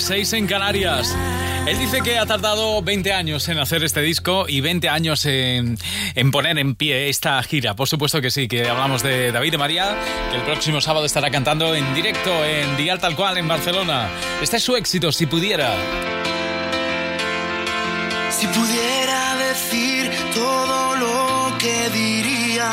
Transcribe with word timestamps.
7, 0.00 0.20
las 0.20 0.28
6 0.28 0.32
en 0.34 0.46
Canarias. 0.46 1.16
Él 1.66 1.78
dice 1.78 2.00
que 2.00 2.18
ha 2.18 2.26
tardado 2.26 2.82
20 2.82 3.12
años 3.12 3.48
en 3.48 3.58
hacer 3.58 3.84
este 3.84 4.00
disco 4.00 4.46
y 4.48 4.60
20 4.60 4.88
años 4.88 5.26
en, 5.26 5.78
poner 6.32 6.58
en 6.58 6.74
pie 6.74 7.08
esta 7.08 7.42
gira. 7.42 7.76
Por 7.76 7.88
supuesto 7.88 8.20
que 8.20 8.30
sí, 8.30 8.48
que 8.48 8.68
hablamos 8.68 9.02
de 9.02 9.30
David 9.32 9.52
de 9.52 9.58
María, 9.58 9.96
que 10.30 10.36
el 10.36 10.42
próximo 10.42 10.80
sábado 10.80 11.06
estará 11.06 11.30
cantando 11.30 11.74
en 11.74 11.94
directo 11.94 12.30
en 12.44 12.76
Dial 12.76 12.98
Tal 12.98 13.14
Cual 13.14 13.38
en 13.38 13.48
Barcelona. 13.48 14.08
Este 14.40 14.56
es 14.56 14.62
su 14.62 14.76
éxito, 14.76 15.12
si 15.12 15.26
pudiera. 15.26 15.74
Si 18.30 18.46
pudiera 18.46 19.36
decir 19.48 20.10
todo 20.34 20.96
lo 20.96 21.58
que 21.58 21.90
diría, 21.90 22.70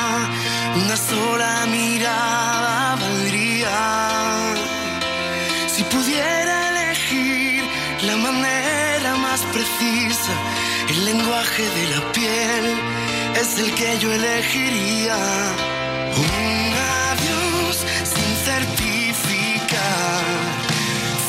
una 0.75 0.95
sola 0.95 1.65
mirada 1.69 2.56
lenguaje 11.27 11.63
de 11.63 11.89
la 11.89 12.11
piel 12.13 12.65
es 13.41 13.59
el 13.59 13.73
que 13.75 13.99
yo 13.99 14.13
elegiría. 14.13 15.17
Un 16.15 16.73
adiós 17.11 17.75
sin 18.13 18.31
certificar 18.49 20.23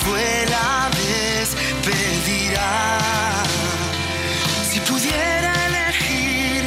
fue 0.05 0.47
la 0.55 0.89
despedida. 1.03 2.69
Si 4.71 4.79
pudiera 4.81 5.53
elegir, 5.67 6.63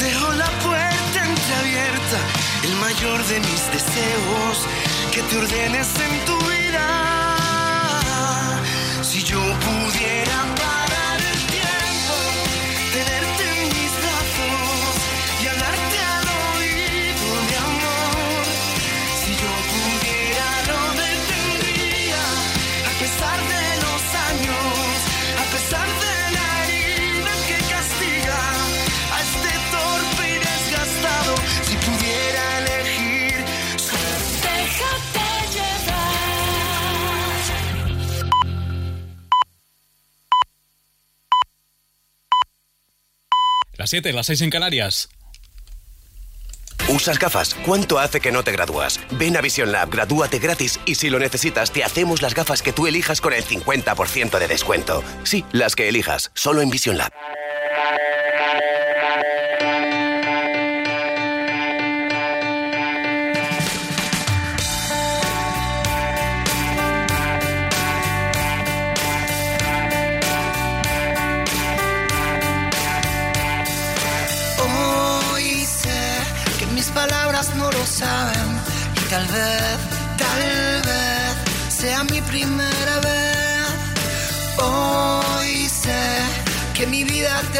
dejo 0.00 0.32
la 0.32 0.50
puerta 0.66 1.18
entreabierta, 1.30 2.18
el 2.64 2.74
mayor 2.76 3.24
de 3.26 3.38
mis 3.40 3.62
deseos, 3.76 4.56
que 5.12 5.22
te 5.22 5.36
ordenes 5.36 5.88
en 6.06 6.24
tu 6.24 6.36
vida. 6.50 7.11
7, 43.92 44.10
las 44.14 44.24
6 44.24 44.40
en 44.40 44.48
Canarias. 44.48 45.10
¿Usas 46.88 47.18
gafas? 47.18 47.54
¿Cuánto 47.66 47.98
hace 47.98 48.20
que 48.20 48.32
no 48.32 48.42
te 48.42 48.50
gradúas? 48.50 48.98
Ven 49.18 49.36
a 49.36 49.42
Vision 49.42 49.70
Lab, 49.70 49.90
gradúate 49.90 50.38
gratis 50.38 50.80
y 50.86 50.94
si 50.94 51.10
lo 51.10 51.18
necesitas 51.18 51.72
te 51.72 51.84
hacemos 51.84 52.22
las 52.22 52.34
gafas 52.34 52.62
que 52.62 52.72
tú 52.72 52.86
elijas 52.86 53.20
con 53.20 53.34
el 53.34 53.44
50% 53.44 54.38
de 54.38 54.48
descuento. 54.48 55.04
Sí, 55.24 55.44
las 55.52 55.76
que 55.76 55.90
elijas, 55.90 56.30
solo 56.32 56.62
en 56.62 56.70
Vision 56.70 56.96
Lab. 56.96 57.12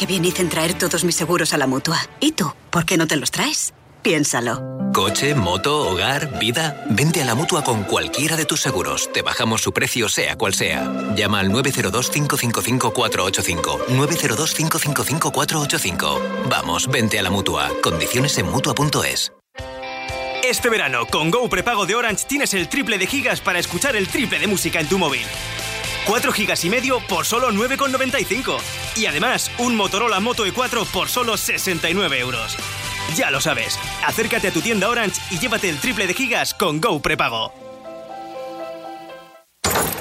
Qué 0.00 0.06
bien 0.06 0.24
hice 0.24 0.40
en 0.40 0.48
traer 0.48 0.72
todos 0.72 1.04
mis 1.04 1.14
seguros 1.14 1.52
a 1.52 1.58
la 1.58 1.66
mutua. 1.66 1.98
¿Y 2.20 2.32
tú? 2.32 2.50
¿Por 2.70 2.86
qué 2.86 2.96
no 2.96 3.06
te 3.06 3.16
los 3.16 3.30
traes? 3.30 3.74
Piénsalo. 4.00 4.62
Coche, 4.94 5.34
moto, 5.34 5.90
hogar, 5.90 6.38
vida. 6.38 6.86
Vente 6.88 7.20
a 7.20 7.26
la 7.26 7.34
mutua 7.34 7.62
con 7.62 7.84
cualquiera 7.84 8.34
de 8.34 8.46
tus 8.46 8.62
seguros. 8.62 9.12
Te 9.12 9.20
bajamos 9.20 9.60
su 9.60 9.74
precio, 9.74 10.08
sea 10.08 10.38
cual 10.38 10.54
sea. 10.54 10.90
Llama 11.14 11.40
al 11.40 11.50
902-555-485. 11.50 13.88
902-555-485. 13.88 16.48
Vamos, 16.48 16.88
vente 16.88 17.18
a 17.18 17.22
la 17.22 17.28
mutua. 17.28 17.70
Condiciones 17.82 18.38
en 18.38 18.46
mutua.es. 18.46 19.34
Este 20.42 20.70
verano, 20.70 21.06
con 21.08 21.30
Go 21.30 21.50
Prepago 21.50 21.84
de 21.84 21.94
Orange 21.94 22.24
tienes 22.26 22.54
el 22.54 22.70
triple 22.70 22.96
de 22.96 23.06
gigas 23.06 23.42
para 23.42 23.58
escuchar 23.58 23.96
el 23.96 24.08
triple 24.08 24.38
de 24.38 24.46
música 24.46 24.80
en 24.80 24.88
tu 24.88 24.98
móvil. 24.98 25.26
4 26.06 26.32
gigas 26.32 26.64
y 26.64 26.70
medio 26.70 27.00
por 27.00 27.26
solo 27.26 27.50
9,95. 27.50 28.58
Y 28.96 29.06
además, 29.06 29.50
un 29.58 29.76
Motorola 29.76 30.20
Moto 30.20 30.46
E4 30.46 30.86
por 30.86 31.08
solo 31.08 31.36
69 31.36 32.18
euros. 32.18 32.56
Ya 33.16 33.30
lo 33.30 33.40
sabes, 33.40 33.78
acércate 34.06 34.48
a 34.48 34.52
tu 34.52 34.60
tienda 34.60 34.88
Orange 34.88 35.20
y 35.30 35.38
llévate 35.38 35.68
el 35.68 35.78
triple 35.78 36.06
de 36.06 36.14
gigas 36.14 36.54
con 36.54 36.80
Go 36.80 37.00
Prepago. 37.00 37.59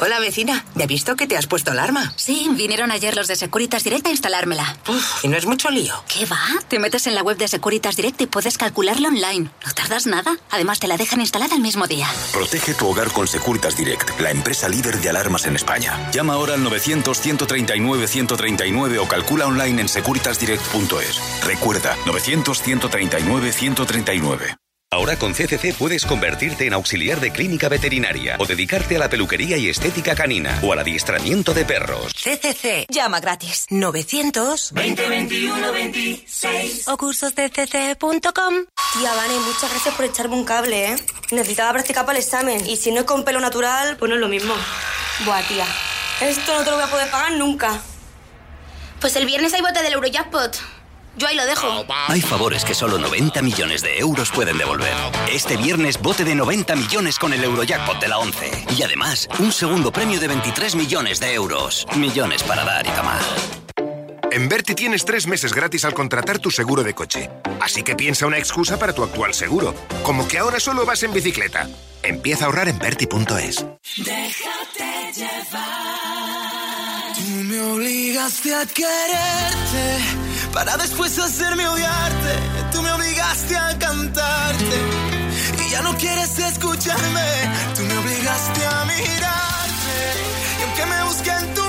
Hola 0.02 0.22
vecina, 0.22 0.64
¿ya 0.76 0.86
he 0.86 0.88
visto 0.88 1.18
que 1.18 1.28
te 1.28 1.36
has 1.36 1.46
puesto 1.46 1.72
alarma? 1.72 2.14
Sí, 2.16 2.48
vinieron 2.54 2.90
ayer 2.90 3.18
los 3.18 3.28
de 3.28 3.36
Securitas 3.36 3.84
Direct 3.84 4.08
a 4.08 4.12
instalármela. 4.12 4.78
Uf, 4.88 5.26
y 5.26 5.28
no 5.28 5.36
es 5.36 5.46
mucho 5.46 5.70
lío. 5.70 5.94
¿Qué 6.08 6.26
va? 6.26 6.40
Te 6.70 6.80
metes 6.80 7.06
en 7.08 7.16
la 7.16 7.22
web 7.22 7.36
de 7.38 7.50
Securitas 7.50 7.98
Direct 7.98 8.22
y 8.22 8.28
puedes 8.28 8.58
calcularlo 8.58 9.10
online. 9.10 9.52
No 9.66 9.74
tardas 9.74 10.08
nada. 10.08 10.38
Además, 10.52 10.80
te 10.80 10.88
la 10.88 10.96
dejan 10.96 11.20
instalada 11.20 11.54
el 11.54 11.60
mismo 11.62 11.86
día. 11.86 12.08
Protege 12.32 12.74
tu 12.76 12.88
hogar 12.88 13.12
con 13.12 13.28
Securitas 13.28 13.76
Direct, 13.76 14.18
la 14.22 14.32
empresa 14.32 14.70
líder 14.70 15.02
de 15.02 15.10
alarmas 15.10 15.46
en 15.48 15.58
España. 15.58 16.10
Llama 16.14 16.36
ahora 16.36 16.54
al 16.54 16.64
900-139-139 16.64 19.00
o 19.00 19.08
calcula 19.08 19.48
online 19.48 19.82
en 19.82 19.90
securitasdirect.es. 19.90 21.44
Recuerda, 21.44 21.98
900-139-139. 22.06 24.56
Ahora 24.92 25.18
con 25.18 25.34
CCC 25.34 25.76
puedes 25.76 26.04
convertirte 26.04 26.66
en 26.66 26.74
auxiliar 26.74 27.20
de 27.20 27.30
clínica 27.30 27.70
veterinaria 27.70 28.38
o 28.40 28.48
dedicarte 28.48 28.96
a 28.96 29.00
la 29.00 29.08
peluquería 29.08 29.56
y 29.56 29.70
estética 29.70 30.16
canina 30.16 30.60
o 30.64 30.74
al 30.74 30.80
adiestramiento 30.80 31.54
de 31.54 31.64
perros. 31.64 32.12
CCC. 32.16 32.88
Llama 32.90 33.20
gratis. 33.20 33.68
900 33.70 34.74
2021 34.74 35.72
26 35.72 36.88
o 36.88 36.98
cursosdcc.com. 36.98 38.54
Tía, 38.94 39.14
Vane, 39.14 39.40
muchas 39.46 39.70
gracias 39.70 39.94
por 39.94 40.06
echarme 40.06 40.36
un 40.36 40.44
cable, 40.44 40.94
¿eh? 40.94 40.96
Necesitaba 41.30 41.72
practicar 41.74 42.08
para 42.08 42.18
el 42.18 42.24
examen 42.24 42.66
y 42.66 42.76
si 42.76 42.92
no 42.92 43.02
es 43.02 43.06
con 43.06 43.24
pelo 43.24 43.40
natural, 43.40 43.96
pues 43.98 44.10
no 44.10 44.16
es 44.16 44.22
lo 44.22 44.28
mismo. 44.28 44.56
Buah, 45.24 45.44
tía. 45.44 45.68
Esto 46.20 46.52
no 46.58 46.64
te 46.64 46.72
lo 46.72 46.78
voy 46.78 46.86
a 46.86 46.90
poder 46.90 47.12
pagar 47.12 47.34
nunca. 47.34 47.80
Pues 49.00 49.16
el 49.18 49.28
viernes 49.28 49.54
hay 49.54 49.62
bote 49.62 49.84
del 49.84 49.94
Eurojackpot. 49.94 50.79
Yo 51.20 51.28
ahí 51.28 51.36
lo 51.36 51.46
dejo. 51.46 51.86
Hay 52.08 52.22
favores 52.22 52.64
que 52.64 52.74
solo 52.74 52.98
90 52.98 53.42
millones 53.42 53.82
de 53.82 54.00
euros 54.00 54.32
pueden 54.32 54.58
devolver. 54.58 54.94
Este 55.30 55.58
viernes 55.58 56.02
bote 56.02 56.24
de 56.24 56.34
90 56.34 56.78
millones 56.78 57.20
con 57.20 57.34
el 57.34 57.44
Eurojackpot 57.44 58.00
de 58.00 58.08
la 58.08 58.20
11. 58.20 58.50
Y 58.78 58.84
además, 58.84 59.28
un 59.38 59.52
segundo 59.52 59.92
premio 59.92 60.18
de 60.22 60.30
23 60.30 60.76
millones 60.76 61.20
de 61.20 61.34
euros. 61.34 61.86
Millones 61.98 62.42
para 62.44 62.64
dar 62.64 62.88
y 62.88 62.90
tomar. 62.92 63.20
En 64.32 64.48
Berti 64.48 64.76
tienes 64.76 65.04
tres 65.04 65.28
meses 65.28 65.54
gratis 65.54 65.84
al 65.84 65.94
contratar 65.94 66.40
tu 66.40 66.52
seguro 66.52 66.84
de 66.84 66.94
coche. 66.94 67.30
Así 67.60 67.84
que 67.84 67.98
piensa 67.98 68.26
una 68.26 68.38
excusa 68.38 68.80
para 68.80 68.94
tu 68.94 69.04
actual 69.04 69.34
seguro. 69.34 69.76
Como 70.04 70.26
que 70.26 70.38
ahora 70.38 70.62
solo 70.62 70.86
vas 70.86 71.04
en 71.04 71.12
bicicleta. 71.12 71.68
Empieza 72.02 72.46
a 72.46 72.48
ahorrar 72.48 72.70
en 72.70 72.80
Berti.es. 72.80 73.66
Déjate 73.98 75.12
llevar. 75.14 77.14
Tú 77.14 77.44
me 77.44 77.60
obligaste 77.60 78.56
a 78.56 78.66
quererte 78.66 80.29
para 80.54 80.78
después 80.78 81.18
hacerme 81.20 81.68
odiarte. 81.68 82.34
Tú 82.72 82.82
me 82.82 82.92
obligaste 82.92 83.58
a 83.58 83.78
cantarte 83.78 84.78
y 85.66 85.72
ya 85.72 85.82
no 85.82 85.96
quieres 85.98 86.38
escucharme. 86.40 87.30
Tú 87.76 87.84
me 87.84 87.98
obligaste 87.98 88.66
a 88.66 88.86
mirarte 88.86 89.98
y 90.60 90.64
aunque 90.64 90.86
me 90.86 91.04
busque 91.04 91.32
en 91.32 91.54
tu 91.54 91.69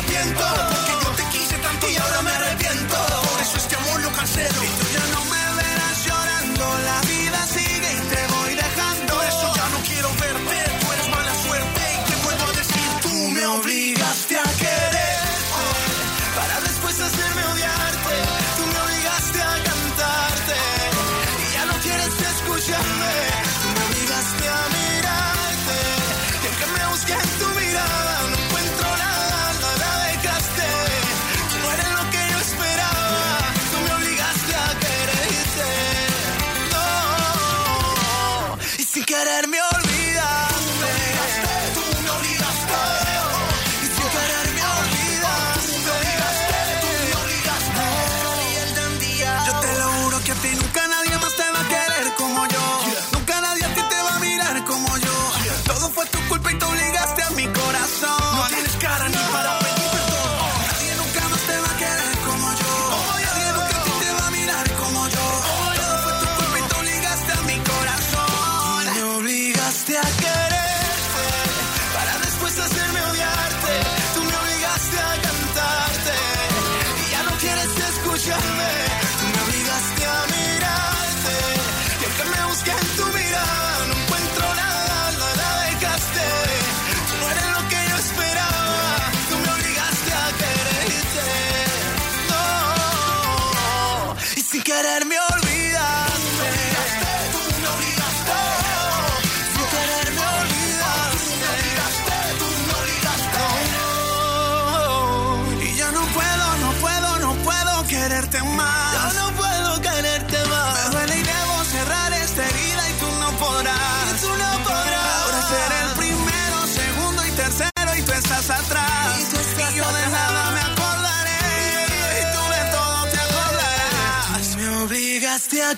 arrepiento. 0.00 0.69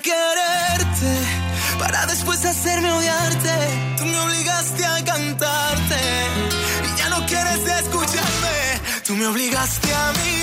Quererte 0.03 1.15
para 1.79 2.07
después 2.07 2.45
hacerme 2.45 2.93
odiarte. 2.93 3.55
Tú 3.97 4.05
me 4.05 4.19
obligaste 4.19 4.85
a 4.85 5.05
cantarte 5.05 6.01
y 6.85 6.99
ya 6.99 7.09
no 7.09 7.25
quieres 7.27 7.61
escucharme. 7.81 8.81
Tú 9.07 9.15
me 9.15 9.27
obligaste 9.27 9.95
a 9.95 10.13
mirarte. 10.13 10.42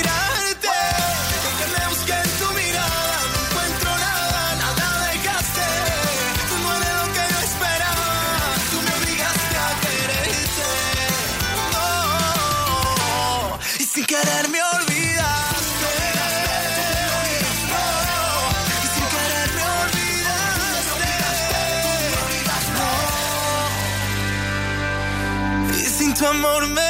Tu 26.19 26.25
amor 26.25 26.67
me 26.67 26.81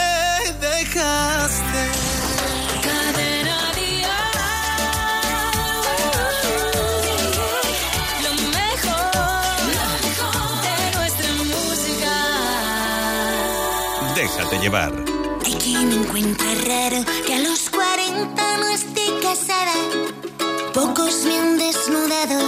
dejaste. 0.59 1.83
Cadena 2.85 3.59
Dial. 3.77 4.09
Lo 8.23 8.31
mejor 8.57 9.13
de 10.65 10.77
nuestra 10.97 11.31
música. 11.53 12.13
Déjate 14.15 14.55
llevar. 14.63 14.93
Hay 15.45 15.53
quien 15.55 15.89
me 15.89 15.95
encuentra 15.95 16.51
raro 16.67 16.99
que 17.27 17.33
a 17.35 17.39
los 17.39 17.69
40 17.69 18.57
no 18.57 18.67
esté 18.69 19.05
casada. 19.21 19.75
Pocos 20.73 21.23
me 21.25 21.37
han 21.37 21.57
desnudado, 21.59 22.39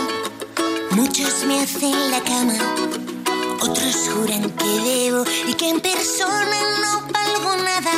muchos 0.91 1.43
me 1.45 1.61
hacen 1.61 2.11
la 2.11 2.21
cama. 2.21 2.90
Otros 3.91 4.09
juran 4.13 4.49
que 4.51 4.65
debo 4.65 5.25
y 5.49 5.53
que 5.53 5.69
en 5.69 5.81
persona 5.81 6.57
no 6.81 7.01
valgo 7.11 7.57
nada. 7.57 7.91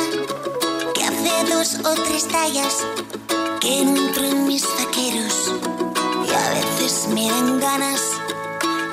Que 0.92 1.04
hace 1.04 1.54
dos 1.54 1.76
o 1.84 1.94
tres 2.02 2.26
tallas 2.26 2.84
que 3.60 3.84
no 3.84 3.96
entro 3.96 4.24
en 4.24 4.48
mis 4.48 4.64
vaqueros. 4.76 5.52
Y 6.26 6.30
a 6.32 6.50
veces 6.50 7.06
me 7.14 7.28
dan 7.28 7.60
ganas 7.60 8.00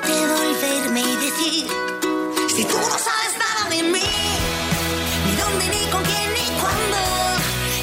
de 0.06 0.14
volverme 0.32 1.00
y 1.00 1.16
decir: 1.16 1.66
Si 2.54 2.64
tú 2.66 2.76
no 2.76 2.98
sabes 3.06 3.34
nada 3.36 3.68
de 3.70 3.82
mí 3.82 4.12
ni 5.26 5.36
dónde, 5.42 5.64
ni 5.74 5.90
con 5.90 6.04
quién, 6.04 6.32
ni 6.34 6.60
cuándo. 6.60 6.98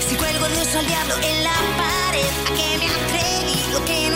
Si 0.07 0.15
cuelgo 0.15 0.47
Dios 0.47 0.75
al 0.75 0.87
diablo 0.87 1.15
en 1.21 1.43
la 1.43 1.57
pared, 1.81 2.31
a 2.47 2.53
qué 2.55 2.77
me 2.77 2.87
atreví, 2.87 3.73
lo 3.73 3.83
que 3.83 4.08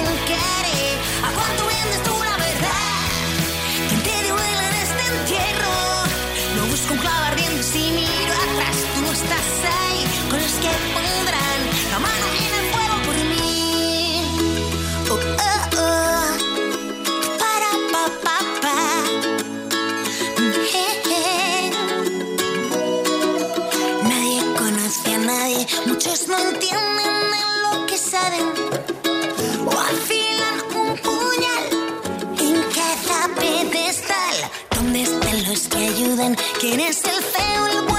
que 35.69 35.77
ayudan? 35.77 36.35
¿Quién 36.59 36.79
es 36.79 37.03
el 37.05 37.23
feo, 37.23 37.67
el 37.67 37.81
bueno, 37.81 37.89
el 37.89 37.92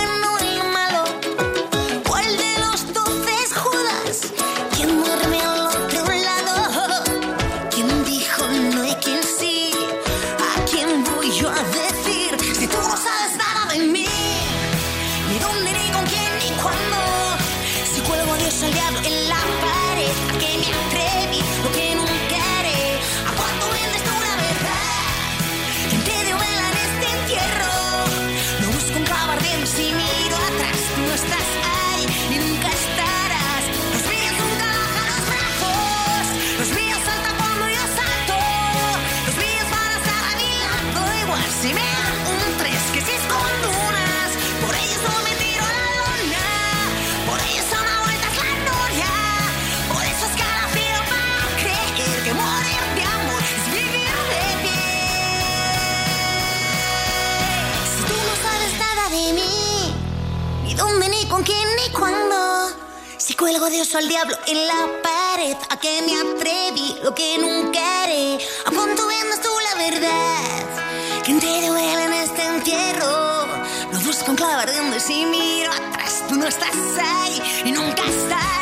Cuelgo 63.39 63.67
o 63.67 63.99
al 63.99 64.09
diablo 64.09 64.37
en 64.47 64.67
la 64.69 65.03
pared, 65.03 65.57
a 65.69 65.77
qué 65.79 66.03
me 66.03 66.15
atreví, 66.17 66.97
lo 67.03 67.15
que 67.15 67.37
nunca 67.39 68.03
haré. 68.03 68.39
¿A 68.65 68.71
cuánto 68.71 69.07
vendes 69.07 69.41
tú 69.43 69.49
la 69.73 69.83
verdad? 69.83 71.23
¿Quién 71.25 71.41
te 71.41 71.67
duele 71.67 72.05
en 72.05 72.13
este 72.13 72.45
entierro? 72.45 73.47
Lo 73.93 73.99
busco 74.01 74.31
en 74.31 74.37
clavo 74.37 74.61
ardiendo 74.61 74.97
y 74.97 75.01
si 75.01 75.27
miro 75.27 75.71
atrás, 75.73 76.23
tú 76.29 76.37
no 76.37 76.47
estás 76.47 76.75
ahí 77.03 77.43
y 77.65 77.73
nunca 77.73 78.05
estarás. 78.09 78.54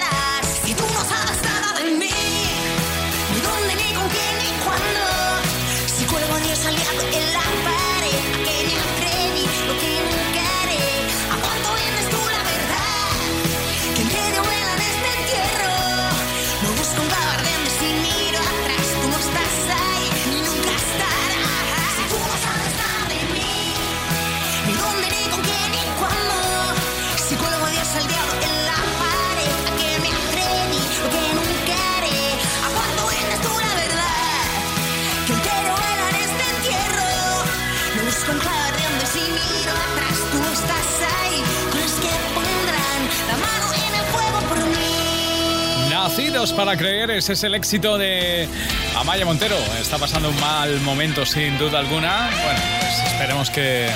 Para 46.33 46.77
creer, 46.77 47.11
ese 47.11 47.35
es 47.35 47.45
el 47.45 47.55
éxito 47.55 47.99
de 47.99 48.49
Amaya 48.97 49.25
Montero. 49.25 49.57
Está 49.81 49.99
pasando 49.99 50.31
un 50.31 50.41
mal 50.41 50.81
momento 50.81 51.27
sin 51.27 51.57
duda 51.59 51.79
alguna. 51.79 52.31
Bueno, 52.43 52.61
pues 52.81 53.13
esperemos 53.13 53.51
que 53.51 53.89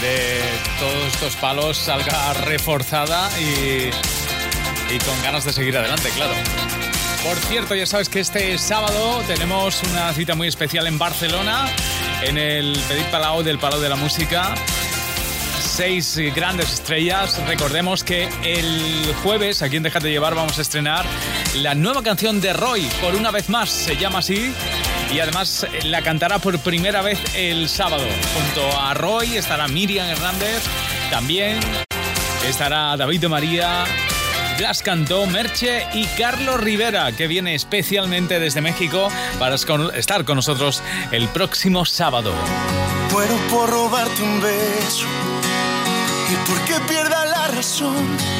de 0.00 0.40
todos 0.78 1.12
estos 1.12 1.36
palos 1.36 1.76
salga 1.76 2.32
reforzada 2.34 3.28
y, 3.38 3.90
y 4.94 4.98
con 5.00 5.22
ganas 5.22 5.44
de 5.44 5.52
seguir 5.52 5.76
adelante, 5.76 6.08
claro. 6.10 6.32
Por 7.24 7.36
cierto, 7.36 7.74
ya 7.74 7.84
sabes 7.84 8.08
que 8.08 8.20
este 8.20 8.56
sábado 8.56 9.20
tenemos 9.26 9.82
una 9.90 10.12
cita 10.12 10.36
muy 10.36 10.46
especial 10.48 10.86
en 10.86 10.98
Barcelona, 10.98 11.68
en 12.22 12.38
el 12.38 12.80
Petit 12.88 13.06
Palau 13.06 13.42
del 13.42 13.58
Palau 13.58 13.80
de 13.80 13.88
la 13.88 13.96
Música. 13.96 14.54
Seis 15.60 16.18
grandes 16.34 16.72
estrellas. 16.72 17.40
Recordemos 17.46 18.04
que 18.04 18.28
el 18.44 19.14
jueves, 19.22 19.62
aquí 19.62 19.76
en 19.76 19.82
Déjate 19.82 20.10
Llevar, 20.10 20.34
vamos 20.34 20.58
a 20.58 20.62
estrenar 20.62 21.04
la 21.56 21.74
nueva 21.74 22.02
canción 22.02 22.40
de 22.40 22.52
Roy, 22.52 22.88
por 23.00 23.14
una 23.14 23.30
vez 23.30 23.48
más, 23.48 23.70
se 23.70 23.96
llama 23.96 24.20
así. 24.20 24.52
Y 25.12 25.18
además 25.18 25.66
la 25.84 26.02
cantará 26.02 26.38
por 26.38 26.58
primera 26.60 27.02
vez 27.02 27.18
el 27.34 27.68
sábado. 27.68 28.04
Junto 28.34 28.80
a 28.80 28.94
Roy 28.94 29.36
estará 29.36 29.66
Miriam 29.66 30.06
Hernández, 30.06 30.62
también 31.10 31.58
estará 32.48 32.96
David 32.96 33.22
de 33.22 33.28
María, 33.28 33.84
Blas 34.58 34.82
Cantó, 34.82 35.26
Merche 35.26 35.86
y 35.92 36.06
Carlos 36.06 36.60
Rivera, 36.60 37.10
que 37.12 37.26
viene 37.26 37.54
especialmente 37.54 38.38
desde 38.38 38.60
México 38.60 39.08
para 39.38 39.56
estar 39.56 40.24
con 40.24 40.36
nosotros 40.36 40.82
el 41.10 41.28
próximo 41.28 41.84
sábado. 41.84 42.32
Muero 43.10 43.36
por 43.50 43.68
robarte 43.68 44.22
un 44.22 44.40
beso 44.40 45.06
y 46.30 46.48
porque 46.48 46.74
pierda 46.88 47.24
la 47.24 47.48
razón. 47.48 48.39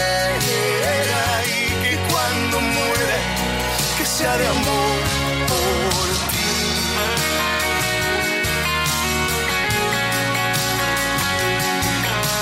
de 4.37 4.47
amor 4.47 5.01
por 5.47 6.07
ti. 6.31 6.51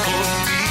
Por 0.06 0.26
ti. 0.46 0.64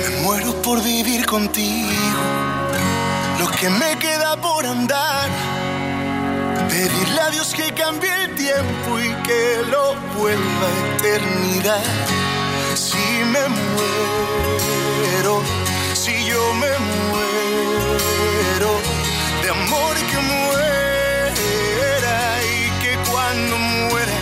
Me 0.00 0.22
muero 0.22 0.50
por 0.60 0.82
vivir 0.82 1.24
contigo, 1.26 2.22
lo 3.38 3.46
que 3.48 3.70
me 3.70 3.96
queda 3.98 4.36
por 4.36 4.66
andar. 4.66 5.51
Pedirle 6.72 7.20
a 7.20 7.28
Dios 7.28 7.52
que 7.52 7.70
cambie 7.74 8.10
el 8.24 8.34
tiempo 8.34 8.98
y 8.98 9.12
que 9.26 9.60
lo 9.70 9.94
vuelva 10.16 10.68
a 10.68 10.96
eternidad. 10.96 11.84
Si 12.74 12.96
me 13.32 13.46
muero, 13.74 15.42
si 15.92 16.12
yo 16.24 16.42
me 16.54 16.72
muero, 17.10 18.70
de 19.42 19.50
amor 19.50 19.94
que 20.10 20.18
muera 20.32 22.16
y 22.42 22.70
que 22.80 22.96
cuando 23.10 23.58
muera, 23.58 24.14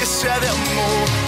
que 0.00 0.04
sea 0.04 0.40
de 0.40 0.48
amor 0.48 1.27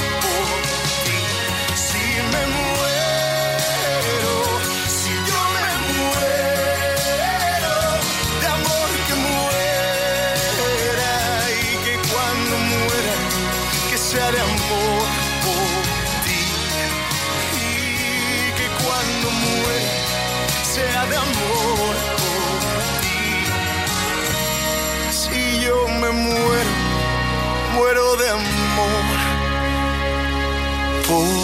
por 31.10 31.39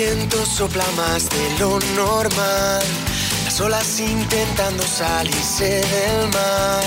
viento 0.00 0.46
sopla 0.46 0.86
más 0.96 1.28
de 1.28 1.58
lo 1.58 1.78
normal. 1.94 2.82
Las 3.44 3.60
olas 3.60 4.00
intentando 4.00 4.82
salirse 4.82 5.82
del 5.94 6.28
mar. 6.28 6.82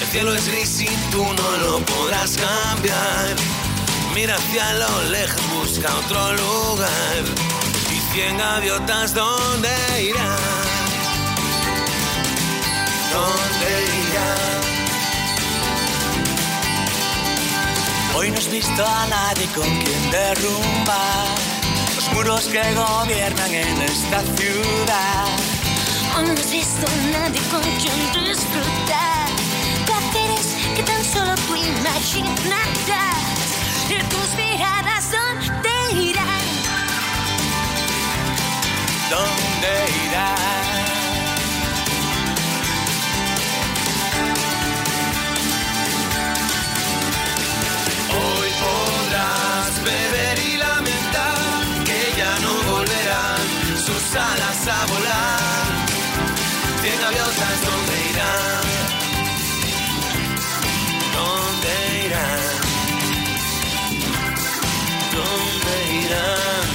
El 0.00 0.06
cielo 0.08 0.34
es 0.34 0.48
gris 0.48 0.80
y 0.80 0.88
tú 1.10 1.22
no 1.22 1.56
lo 1.58 1.84
podrás 1.84 2.38
cambiar. 2.38 3.36
Mira 4.14 4.36
hacia 4.36 4.72
lo 4.74 5.02
lejos, 5.10 5.42
busca 5.52 5.94
otro 5.96 6.32
lugar. 6.32 7.24
Y 7.94 8.14
cien 8.14 8.38
gaviotas, 8.38 9.12
¿dónde 9.12 9.68
irán? 10.02 10.38
¿Dónde 13.12 13.70
irán? 14.08 14.60
Hoy 18.14 18.30
no 18.30 18.38
has 18.38 18.50
visto 18.50 18.86
a 18.86 19.06
nadie 19.08 19.46
con 19.54 19.68
quien 19.82 20.10
derrumbar 20.10 21.55
los 22.06 22.14
muros 22.14 22.44
que 22.46 22.62
gobiernan 22.74 23.54
en 23.54 23.82
esta 23.82 24.20
ciudad. 24.36 25.26
Hoy 26.16 26.24
no 26.24 26.32
has 26.32 26.50
visto 26.50 26.86
nadie 27.12 27.40
con 27.50 27.62
quien 27.62 28.24
disfrutar 28.24 29.26
placeres 29.86 30.56
que 30.74 30.82
tan 30.82 31.04
solo 31.04 31.34
tú 31.46 31.54
imaginarás. 31.54 32.46
Y 33.88 34.02
tus 34.08 34.34
miradas, 34.36 35.10
¿dónde 35.10 36.02
irán? 36.02 36.46
¿Dónde 39.10 40.06
irán? 40.06 40.65
A 54.68 54.86
volar. 54.86 55.86
Cien 56.82 57.00
gaviotas, 57.00 57.60
¿dónde 57.62 57.94
irán? 58.10 58.64
¿Dónde 61.14 61.72
irán? 62.06 62.40
¿Dónde 65.14 65.74
irán? 66.02 66.66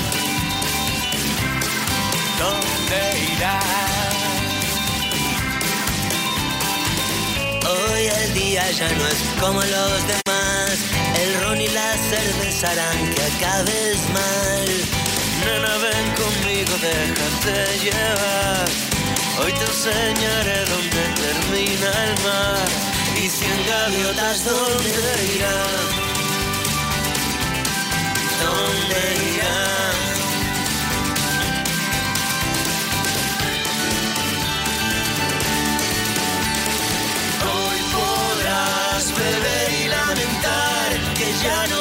¿Dónde 2.39 2.99
irán? 3.33 4.11
Hoy 7.67 8.03
el 8.07 8.33
día 8.33 8.71
ya 8.71 8.89
no 8.89 9.07
es 9.07 9.19
como 9.41 9.61
los 9.61 10.07
demás. 10.07 10.79
El 11.21 11.41
ron 11.41 11.59
y 11.59 11.67
la 11.67 11.97
cerveza 12.09 12.71
harán 12.71 13.13
que 13.13 13.21
acabes 13.21 13.97
mal. 14.13 15.00
Nena, 15.45 15.77
ven 15.83 16.07
conmigo, 16.21 16.73
déjate 16.81 17.55
llevar. 17.83 18.69
Hoy 19.39 19.51
te 19.53 19.65
enseñaré 19.65 20.65
dónde 20.65 21.01
termina 21.23 21.89
el 22.05 22.13
mar 22.23 22.67
y 23.23 23.29
cien 23.29 23.59
gaviotas 23.67 24.45
dónde 24.45 25.35
irán. 25.35 25.87
¿Dónde 28.43 29.01
irán? 29.33 29.95
Hoy 37.53 37.79
podrás 37.97 39.03
beber 39.17 39.69
y 39.81 39.87
lamentar 39.87 40.89
que 41.17 41.27
ya 41.43 41.67
no 41.67 41.80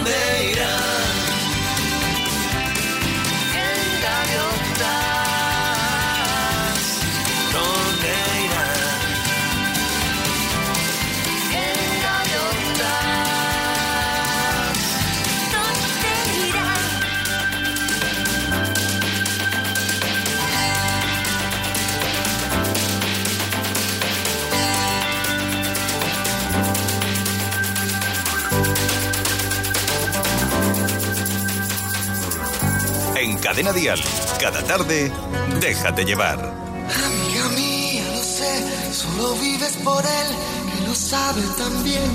Cadena 33.51 33.73
Dial. 33.73 33.99
Cada 34.39 34.63
tarde, 34.63 35.11
déjate 35.59 36.05
llevar. 36.05 36.39
Amiga 36.39 37.49
mía, 37.57 38.03
lo 38.15 38.23
sé, 38.23 38.93
solo 38.93 39.35
vives 39.41 39.73
por 39.83 40.01
él, 40.05 40.27
que 40.71 40.87
lo 40.87 40.95
sabe 40.95 41.41
también. 41.57 42.11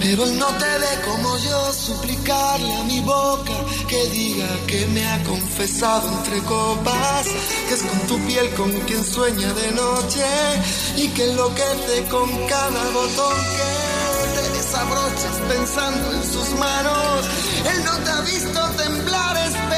Pero 0.00 0.24
él 0.24 0.38
no 0.38 0.46
te 0.46 0.78
ve 0.82 0.92
como 1.04 1.36
yo, 1.36 1.72
suplicarle 1.74 2.74
a 2.74 2.84
mi 2.84 3.00
boca 3.00 3.52
que 3.86 4.02
diga 4.12 4.48
que 4.66 4.86
me 4.86 5.06
ha 5.06 5.22
confesado 5.24 6.08
entre 6.08 6.38
copas, 6.38 7.26
que 7.68 7.74
es 7.74 7.82
con 7.82 7.98
tu 8.06 8.18
piel 8.26 8.48
con 8.54 8.72
quien 8.86 9.04
sueña 9.04 9.52
de 9.52 9.72
noche 9.72 10.24
y 10.96 11.08
que 11.08 11.24
enloquece 11.32 12.04
con 12.08 12.30
cada 12.46 12.82
botón 12.94 13.36
que 13.56 13.82
abrochas 14.74 15.36
pensando 15.48 16.12
en 16.12 16.22
sus 16.22 16.48
manos. 16.58 17.26
Él 17.72 17.84
no 17.84 17.92
te 18.04 18.10
ha 18.10 18.20
visto 18.22 18.60
temblar. 18.76 19.36
Esta 19.46 19.71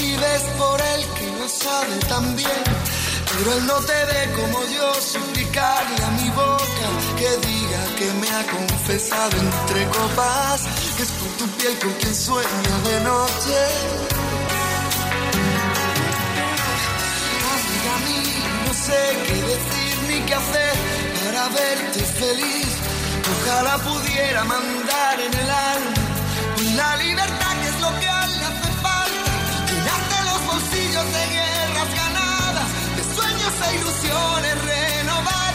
vives 0.00 0.42
por 0.58 0.80
él 0.80 1.04
que 1.16 1.26
lo 1.38 1.48
sabe 1.48 1.96
tan 2.08 2.36
bien. 2.36 2.62
Pero 3.32 3.52
él 3.56 3.66
no 3.66 3.78
te 3.80 4.04
ve 4.10 4.32
como 4.34 4.58
yo, 4.66 4.94
suplicarle 4.94 6.04
a 6.04 6.10
mi 6.18 6.28
boca 6.30 6.88
que 7.18 7.30
diga 7.46 7.82
que 7.98 8.12
me 8.20 8.28
ha 8.30 8.42
confesado 8.46 9.36
entre 9.38 9.86
copas, 9.88 10.62
que 10.96 11.02
es 11.02 11.10
por 11.10 11.30
tu 11.38 11.46
piel 11.56 11.78
con 11.78 11.92
quien 11.94 12.14
sueño 12.14 12.74
de 12.88 13.00
noche. 13.00 13.58
Amiga 17.54 17.94
mía, 18.06 18.48
no 18.66 18.74
sé 18.74 19.00
qué 19.26 19.34
decir 19.52 19.94
ni 20.08 20.18
qué 20.26 20.34
hacer 20.34 20.74
para 21.24 21.48
verte 21.48 22.00
feliz. 22.22 22.72
Ojalá 23.34 23.78
pudiera 23.78 24.44
mandar 24.44 25.20
en 25.20 25.34
el 25.34 25.50
alma 25.50 26.06
la 26.76 26.96
libertad 26.96 27.52
que 27.60 27.68
es 27.68 27.80
lo 27.80 28.00
que 28.00 28.08
castillos 30.76 31.06
de 31.06 31.26
guerras 31.34 31.94
ganadas, 31.94 32.96
de 32.96 33.14
sueños 33.14 33.52
e 33.66 33.76
ilusiones 33.76 34.64
renovadas. 34.64 35.45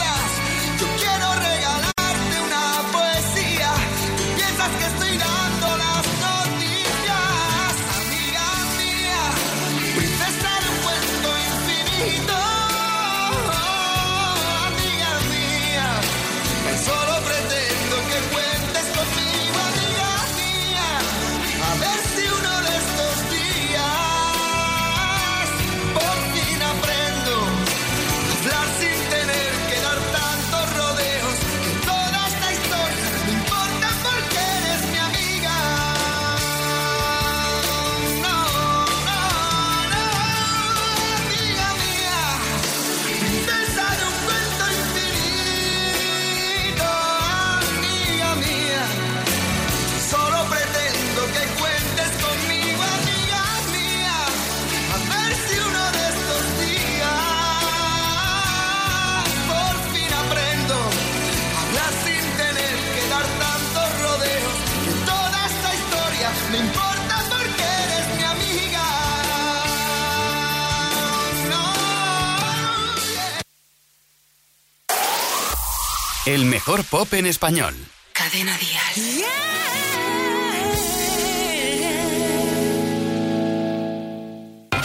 El 76.33 76.45
mejor 76.45 76.85
pop 76.85 77.13
en 77.13 77.25
español. 77.25 77.75
Cadena 78.13 78.57
Dial. 78.57 79.25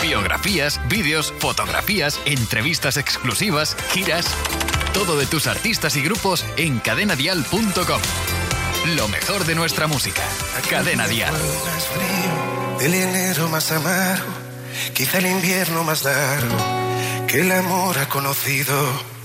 Biografías, 0.02 0.80
vídeos, 0.88 1.32
fotografías, 1.38 2.18
entrevistas 2.24 2.96
exclusivas, 2.96 3.76
giras. 3.92 4.26
Todo 4.92 5.16
de 5.16 5.26
tus 5.26 5.46
artistas 5.46 5.96
y 5.96 6.02
grupos 6.02 6.44
en 6.56 6.80
cadenadial.com. 6.80 8.00
Lo 8.96 9.06
mejor 9.08 9.44
de 9.44 9.54
nuestra 9.54 9.86
música. 9.86 10.22
Cadena 10.68 11.06
Dial. 11.06 11.34
El 12.80 12.92
enero 12.92 13.48
más 13.48 13.70
amargo, 13.70 14.32
quizá 14.94 15.18
el 15.18 15.26
invierno 15.26 15.84
más 15.84 16.02
largo 16.02 16.56
que 17.28 17.42
el 17.42 17.52
amor 17.52 17.98
ha 17.98 18.08
conocido. 18.08 19.15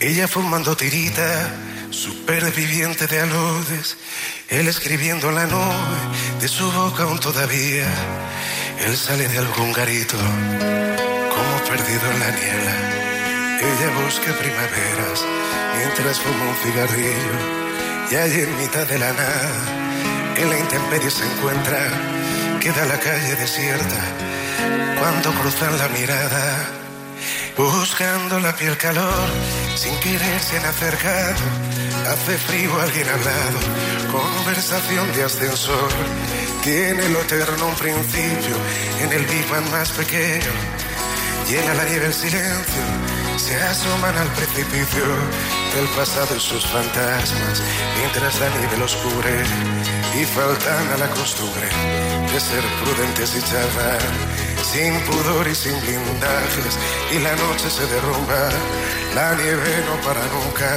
Ella 0.00 0.26
fumando 0.26 0.74
tirita, 0.74 1.52
superviviente 1.90 3.06
de 3.06 3.20
aludes, 3.20 3.98
él 4.48 4.66
escribiendo 4.66 5.28
en 5.28 5.34
la 5.34 5.44
nube 5.44 6.40
de 6.40 6.48
su 6.48 6.72
boca 6.72 7.02
aún 7.02 7.20
todavía. 7.20 7.86
Él 8.86 8.96
sale 8.96 9.28
de 9.28 9.36
algún 9.36 9.74
garito, 9.74 10.16
como 10.16 11.64
perdido 11.68 12.10
en 12.12 12.18
la 12.18 12.30
niebla. 12.30 12.74
Ella 13.60 14.02
busca 14.02 14.32
primaveras 14.38 15.22
mientras 15.76 16.18
fuma 16.18 16.48
un 16.48 16.56
cigarrillo. 16.56 17.34
Y 18.10 18.14
allí 18.16 18.40
en 18.40 18.56
mitad 18.56 18.86
de 18.86 18.98
la 18.98 19.12
nada, 19.12 20.34
en 20.34 20.48
la 20.48 20.58
intemperie 20.58 21.10
se 21.10 21.26
encuentra, 21.26 21.78
queda 22.58 22.86
la 22.86 22.98
calle 22.98 23.36
desierta. 23.36 24.00
Cuando 24.98 25.30
cruzan 25.34 25.76
la 25.76 25.88
mirada, 25.88 26.80
buscando 27.68 28.40
la 28.40 28.54
piel 28.54 28.76
calor, 28.76 29.28
sin 29.74 29.94
querer 30.00 30.40
se 30.40 30.58
han 30.58 30.64
acercado. 30.64 31.42
Hace 32.08 32.38
frío 32.38 32.80
alguien 32.80 33.08
al 33.08 33.24
lado, 33.24 33.58
conversación 34.10 35.12
de 35.12 35.24
ascensor. 35.24 35.90
Tiene 36.62 37.08
lo 37.10 37.20
eterno 37.20 37.66
un 37.66 37.74
principio 37.74 38.56
en 39.00 39.12
el 39.12 39.24
Big 39.26 39.46
más 39.70 39.90
pequeño. 39.90 40.52
Llena 41.48 41.74
la 41.74 41.84
nieve 41.84 42.06
el 42.06 42.14
silencio, 42.14 42.82
se 43.36 43.56
asoman 43.56 44.16
al 44.16 44.28
precipicio 44.28 45.04
del 45.74 45.86
pasado 45.96 46.34
y 46.36 46.40
sus 46.40 46.66
fantasmas, 46.66 47.62
mientras 47.98 48.40
la 48.40 48.48
nieve 48.48 48.76
los 48.78 48.96
cubre 48.96 49.42
y 50.20 50.24
faltan 50.24 50.88
a 50.92 50.96
la 50.96 51.08
costumbre 51.10 51.68
de 52.32 52.40
ser 52.40 52.64
prudentes 52.82 53.36
y 53.36 53.42
charlar, 53.42 54.00
sin 54.62 55.00
pudor 55.02 55.46
y 55.46 55.54
sin 55.54 55.78
blindajes, 55.80 56.78
y 57.12 57.18
la 57.20 57.34
noche 57.36 57.70
se 57.70 57.86
derrumba, 57.86 58.48
la 59.14 59.34
nieve 59.34 59.84
no 59.86 60.00
para 60.06 60.24
nunca 60.26 60.76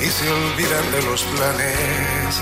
y 0.00 0.06
se 0.06 0.30
olvidan 0.30 0.92
de 0.92 1.02
los 1.02 1.22
planes. 1.22 2.40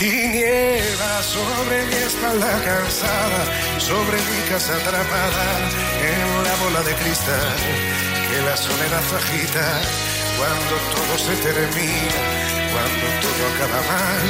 Y 0.00 0.28
nieva 0.28 1.22
sobre 1.22 1.86
mi 1.86 1.94
espalda 1.94 2.62
cansada, 2.64 3.42
sobre 3.78 4.16
mi 4.16 4.48
casa 4.48 4.74
atrapada 4.76 5.46
en 6.10 6.44
la 6.44 6.54
bola 6.62 6.82
de 6.82 6.94
cristal 6.94 7.98
que 8.30 8.42
la 8.42 8.56
soledad 8.56 9.02
agita 9.16 9.80
cuando 10.38 10.74
todo 10.94 11.18
se 11.18 11.34
termina, 11.42 12.20
cuando 12.72 13.06
todo 13.22 13.42
acaba 13.52 13.80
mal. 13.92 14.26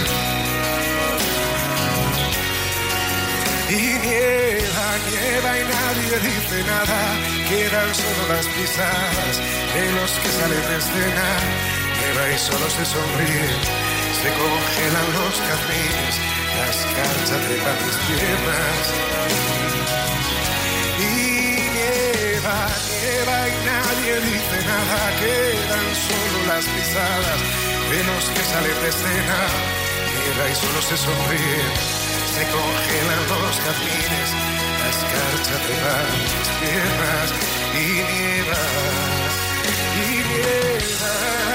Y 3.69 3.85
nieva, 4.07 4.89
nieva 5.09 5.51
y 5.61 5.65
nadie 5.77 6.17
dice 6.29 6.65
nada, 6.65 7.01
quedan 7.49 7.91
solo 7.95 8.23
las 8.33 8.47
pisadas 8.47 9.35
de 9.75 9.93
los 9.97 10.11
que 10.21 10.31
salen 10.39 10.65
de 10.71 10.77
escena. 10.79 11.29
Nieva 11.99 12.25
y 12.35 12.39
solo 12.39 12.67
se 12.71 12.85
sonríe, 12.87 13.53
se 14.21 14.29
congelan 14.41 15.09
los 15.17 15.35
jazmines, 15.47 16.15
las 16.59 16.77
carchas 16.97 17.41
trepan 17.47 17.79
mis 17.85 17.97
piernas. 18.09 18.85
Y 20.99 21.38
nieva 22.87 23.39
y 23.49 23.57
nadie 23.67 24.15
dice 24.31 24.59
nada, 24.67 25.01
quedan 25.21 25.89
solo 26.07 26.39
las 26.49 26.65
pisadas 26.67 27.41
de 27.91 28.01
los 28.05 28.25
que 28.35 28.43
salen 28.51 28.79
de 28.83 28.89
escena. 28.89 29.39
Nieva 30.15 30.45
y 30.51 30.55
solo 30.55 30.81
se 30.83 30.97
sonríe, 30.97 31.65
se 32.35 32.43
congelan 32.55 33.23
los 33.29 33.57
jazmines, 33.65 34.31
la 34.81 34.89
escarcha 34.95 35.57
trepan 35.65 36.07
mis 36.17 36.49
piernas 36.61 37.29
y 37.75 37.87
nieva, 38.11 38.63
y 40.05 40.17
nieva, 40.29 41.48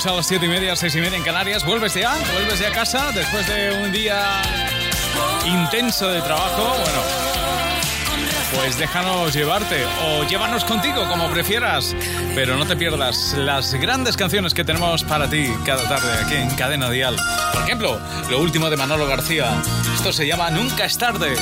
llegamos 0.00 0.06
a 0.06 0.16
las 0.16 0.26
7 0.26 0.46
y 0.46 0.48
media, 0.48 0.76
6 0.76 0.94
y 0.94 1.00
media 1.00 1.18
en 1.18 1.24
Canarias. 1.24 1.64
¿Vuelves 1.64 1.94
ya? 1.94 2.14
¿Vuelves 2.32 2.58
ya 2.58 2.68
a 2.68 2.72
casa 2.72 3.12
después 3.12 3.46
de 3.46 3.82
un 3.82 3.92
día 3.92 4.40
intenso 5.44 6.08
de 6.08 6.22
trabajo? 6.22 6.68
Bueno, 6.68 7.02
pues 8.54 8.78
déjanos 8.78 9.34
llevarte 9.34 9.84
o 10.06 10.24
llévanos 10.24 10.64
contigo, 10.64 11.06
como 11.08 11.28
prefieras. 11.30 11.94
Pero 12.34 12.56
no 12.56 12.66
te 12.66 12.76
pierdas 12.76 13.34
las 13.36 13.74
grandes 13.74 14.16
canciones 14.16 14.54
que 14.54 14.64
tenemos 14.64 15.04
para 15.04 15.28
ti 15.28 15.52
cada 15.66 15.86
tarde 15.88 16.12
aquí 16.24 16.36
en 16.36 16.50
Cadena 16.56 16.88
Dial. 16.88 17.16
Por 17.52 17.62
ejemplo, 17.62 18.00
lo 18.30 18.40
último 18.40 18.70
de 18.70 18.76
Manolo 18.76 19.06
García. 19.06 19.60
Esto 19.94 20.12
se 20.12 20.26
llama 20.26 20.50
Nunca 20.50 20.86
es 20.86 20.96
tarde. 20.96 21.34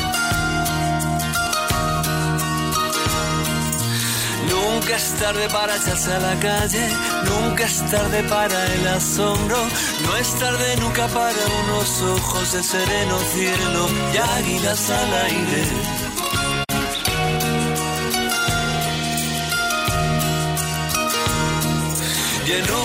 Nunca 4.89 5.03
es 5.03 5.13
tarde 5.21 5.49
para 5.51 5.77
echarse 5.77 6.15
a 6.15 6.19
la 6.19 6.41
calle, 6.41 6.89
nunca 7.27 7.65
es 7.67 7.91
tarde 7.91 8.23
para 8.23 8.73
el 8.73 8.89
asombro, 8.89 9.59
no 10.03 10.17
es 10.17 10.35
tarde 10.39 10.77
nunca 10.81 11.07
para 11.09 11.37
unos 11.63 12.01
ojos 12.01 12.53
de 12.55 12.63
sereno 12.63 13.19
cielo 13.19 13.87
y 14.15 14.17
águilas 14.17 14.89
al 14.89 15.15
aire. 15.27 15.65
Lleno 22.47 22.81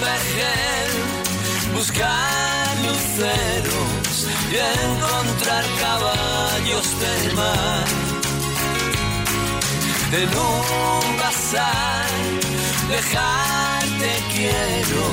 vergel, 0.00 1.72
buscar 1.72 2.76
luceros 2.84 4.26
y 4.50 4.56
encontrar 4.56 5.64
caballos 5.78 7.00
del 7.00 7.34
mar 7.36 7.97
de 10.10 10.24
un 10.24 11.16
bazar, 11.18 12.06
dejarte 12.88 14.10
quiero, 14.32 15.04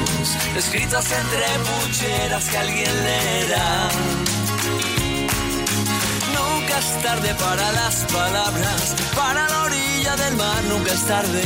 escritas 0.58 1.12
entre 1.12 1.46
pucheras 1.68 2.46
que 2.46 2.58
alguien 2.58 3.04
leerá. 3.04 3.90
Nunca 6.34 6.80
es 6.80 7.02
tarde 7.04 7.36
para 7.36 7.72
las 7.74 7.96
palabras, 8.06 8.96
para 9.14 9.50
la 9.50 9.64
orilla 9.64 10.16
del 10.16 10.36
mar, 10.38 10.64
nunca 10.70 10.94
es 10.94 11.06
tarde, 11.06 11.44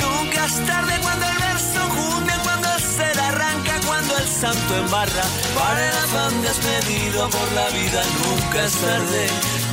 nunca 0.00 0.44
es 0.44 0.66
tarde 0.66 0.92
cuando 1.02 1.26
el 1.26 1.38
verso 1.38 1.80
junte, 1.96 2.32
cuando 2.44 2.72
el 2.72 2.82
ser 2.82 3.18
arranca, 3.18 3.80
cuando 3.84 4.16
el 4.16 4.28
santo 4.28 4.76
embarra, 4.76 5.24
para 5.58 5.88
el 5.88 5.96
afán 5.96 6.42
despedido 6.42 7.28
por 7.30 7.52
la 7.52 7.68
vida, 7.70 8.02
nunca 8.22 8.64
es 8.64 8.74
tarde, 8.74 9.26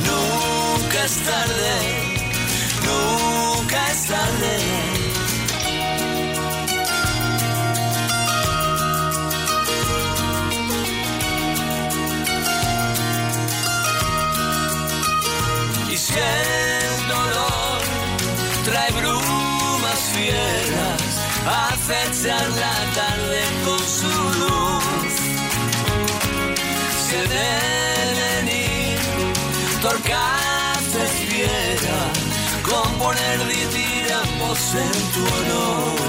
nunca 0.04 1.04
es 1.04 1.16
tarde 1.22 2.09
nunca 2.90 3.90
es 3.90 4.06
tarde. 4.06 4.54
Y 15.92 15.96
si 15.96 16.14
el 16.14 17.08
dolor 17.08 17.80
trae 18.64 18.90
brumas 18.92 20.00
fieras, 20.14 21.10
acechan 21.46 22.50
la 22.64 22.76
tarde 22.98 23.42
con 23.64 23.82
su 23.98 24.14
luz. 24.40 25.14
Se 27.08 27.20
deben 27.36 28.48
ir, 28.48 28.98
torcar 29.82 30.60
prefiera 30.92 32.19
componer 32.70 33.38
diríamos 33.48 34.74
en 34.74 34.92
tu 35.14 35.22
honor. 35.34 36.00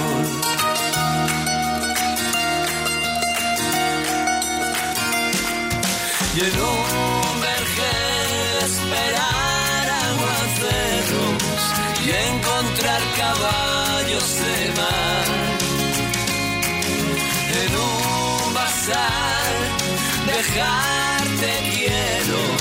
Y 6.36 6.40
en 6.40 6.56
un 6.74 7.42
vergel 7.42 8.52
esperar 8.70 9.86
aguaceros 10.10 11.64
y 12.06 12.10
encontrar 12.30 13.02
caballos 13.18 14.30
de 14.44 14.58
mar. 14.80 15.28
En 17.62 17.72
un 17.76 18.54
bazar 18.54 19.54
dejarte 20.26 21.50
quiero 21.74 22.61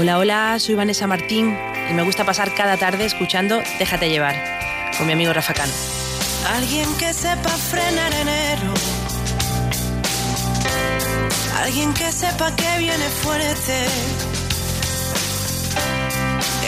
Hola, 0.00 0.16
hola, 0.16 0.58
soy 0.58 0.76
Vanessa 0.76 1.06
Martín 1.06 1.54
y 1.90 1.92
me 1.92 2.00
gusta 2.00 2.24
pasar 2.24 2.54
cada 2.54 2.78
tarde 2.78 3.04
escuchando 3.04 3.60
Déjate 3.78 4.08
llevar 4.08 4.34
con 4.96 5.06
mi 5.06 5.12
amigo 5.12 5.30
Rafa 5.34 5.52
Cano. 5.52 5.70
Alguien 6.56 6.88
que 6.96 7.12
sepa 7.12 7.50
frenar 7.50 8.10
enero. 8.14 8.72
Alguien 11.58 11.92
que 11.92 12.10
sepa 12.12 12.56
que 12.56 12.78
viene 12.78 13.04
fuerte. 13.22 13.86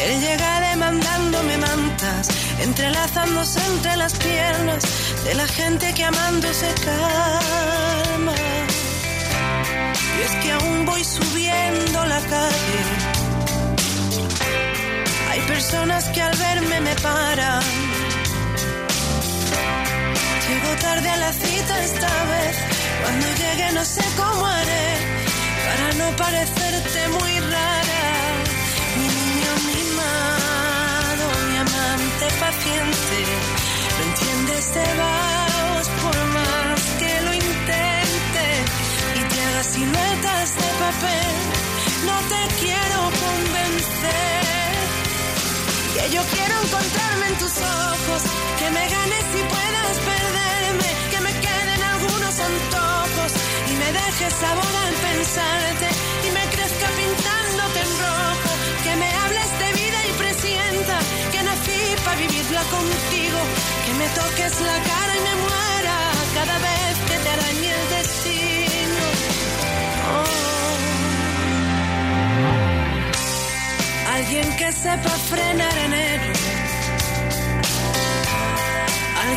Él 0.04 0.20
llega 0.20 0.60
demandándome 0.68 1.56
mantas, 1.56 2.28
entrelazándose 2.60 3.60
entre 3.74 3.96
las 3.96 4.12
piernas 4.12 4.84
de 5.24 5.34
la 5.36 5.48
gente 5.48 5.94
que 5.94 6.04
amando 6.04 6.52
se 6.52 6.70
calma. 6.84 8.34
Y 10.18 10.22
es 10.22 10.44
que 10.44 10.52
aún 10.52 10.84
voy 10.84 11.02
subiendo 11.02 12.04
la 12.04 12.20
calle. 12.20 13.11
Hay 15.32 15.40
personas 15.40 16.04
que 16.10 16.20
al 16.20 16.36
verme 16.36 16.78
me 16.82 16.94
paran. 16.96 17.62
Llego 20.46 20.72
tarde 20.82 21.08
a 21.08 21.16
la 21.16 21.32
cita 21.32 21.84
esta 21.84 22.12
vez. 22.32 22.56
Cuando 23.00 23.26
llegue 23.40 23.72
no 23.72 23.82
sé 23.82 24.04
cómo 24.14 24.46
haré 24.46 24.88
para 25.66 25.88
no 26.00 26.16
parecerte 26.16 27.08
muy 27.16 27.34
rara. 27.54 28.04
Mi 28.98 29.08
niño 29.18 29.52
mimado, 29.70 31.24
mi 31.48 31.56
amante 31.64 32.26
paciente. 32.44 33.18
No 33.96 34.02
entiendes 34.10 34.74
de 34.74 34.86
vagos 35.00 35.88
por 36.02 36.16
más 36.36 36.80
que 37.00 37.12
lo 37.24 37.32
intente 37.32 38.46
y 39.18 39.22
te 39.32 39.40
haga 39.46 39.62
siluetas 39.64 40.48
de 40.60 40.68
papel. 40.84 41.34
No 42.04 42.16
te 42.32 42.40
quiero 42.60 42.98
convencer. 43.24 44.51
Que 46.02 46.10
yo 46.10 46.22
quiero 46.34 46.54
encontrarme 46.64 47.26
en 47.28 47.36
tus 47.38 47.54
ojos, 47.62 48.22
que 48.58 48.68
me 48.74 48.84
ganes 48.90 49.24
y 49.38 49.42
puedas 49.54 49.94
perderme, 50.10 50.90
que 51.12 51.20
me 51.20 51.32
queden 51.46 51.80
algunos 51.94 52.34
antojos 52.50 53.30
y 53.70 53.74
me 53.78 53.88
dejes 53.92 54.34
sabor 54.34 54.74
al 54.84 54.94
pensarte 55.06 55.86
y 56.26 56.30
me 56.34 56.44
crezca 56.54 56.88
pintándote 56.98 57.78
en 57.86 57.92
rojo, 58.02 58.50
que 58.82 58.96
me 58.96 59.08
hables 59.14 59.50
de 59.62 59.68
vida 59.78 59.98
y 60.10 60.12
presienta 60.18 60.96
que 61.30 61.40
nací 61.44 61.80
para 62.04 62.18
vivirla 62.18 62.62
contigo, 62.76 63.40
que 63.86 63.92
me 63.94 64.08
toques 64.18 64.54
la 64.60 64.78
cara 64.90 65.12
y 65.14 65.22
me 65.28 65.34
muera 65.46 65.96
cada 66.34 66.56
vez 66.66 66.94
que 67.08 67.16
te 67.22 67.28
arañe 67.30 67.70
el 67.78 67.84
destino. 67.94 69.04
Oh. 70.18 70.42
Alguien 74.16 74.48
que 74.56 74.72
sepa 74.72 75.14
frenar 75.30 75.78
enero. 75.78 75.91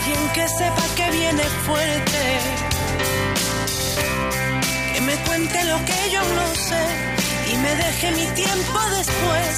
Alguien 0.05 0.29
que 0.33 0.47
sepa 0.47 0.85
que 0.95 1.09
viene 1.17 1.43
fuerte. 1.65 2.23
Que 4.93 5.01
me 5.01 5.15
cuente 5.25 5.63
lo 5.63 5.77
que 5.83 5.99
yo 6.11 6.21
no 6.21 6.47
sé 6.53 6.83
y 7.51 7.57
me 7.57 7.75
deje 7.75 8.11
mi 8.11 8.27
tiempo 8.35 8.79
después 8.97 9.53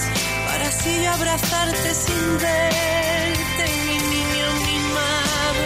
para 0.48 0.68
así 0.70 1.06
abrazarte 1.06 1.94
sin 1.94 2.38
verte. 2.38 3.66
Mi 3.88 3.98
niño 4.16 4.48
mimado, 4.68 5.64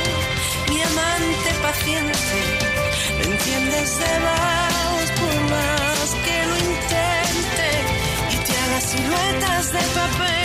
mi 0.70 0.82
amante 0.82 1.50
paciente. 1.62 2.38
No 3.18 3.24
entiendes 3.34 4.00
de 4.00 4.14
vagos 4.30 5.10
por 5.20 5.36
más 5.54 6.10
que 6.26 6.38
lo 6.50 6.56
intente 6.72 7.70
y 8.34 8.38
te 8.46 8.54
haga 8.58 8.82
siluetas 8.82 9.74
de 9.74 9.80
papel. 10.00 10.41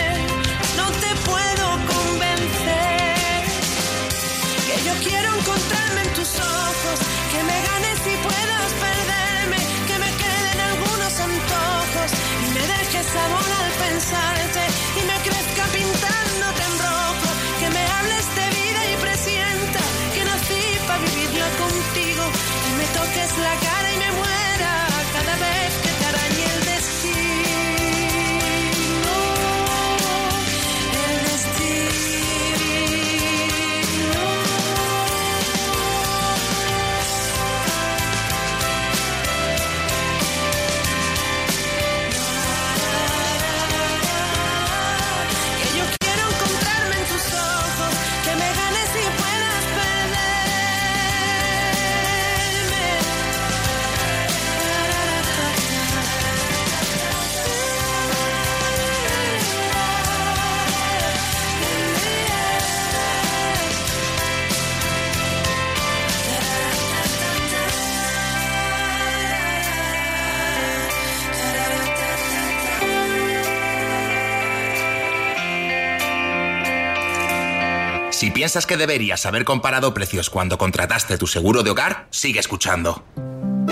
Piensas 78.47 78.65
que 78.65 78.77
deberías 78.77 79.27
haber 79.27 79.45
comparado 79.45 79.93
precios 79.93 80.31
cuando 80.31 80.57
contrataste 80.57 81.19
tu 81.19 81.27
seguro 81.27 81.65
de 81.65 81.71
hogar, 81.71 82.07
sigue 82.13 82.39
escuchando. 82.39 83.03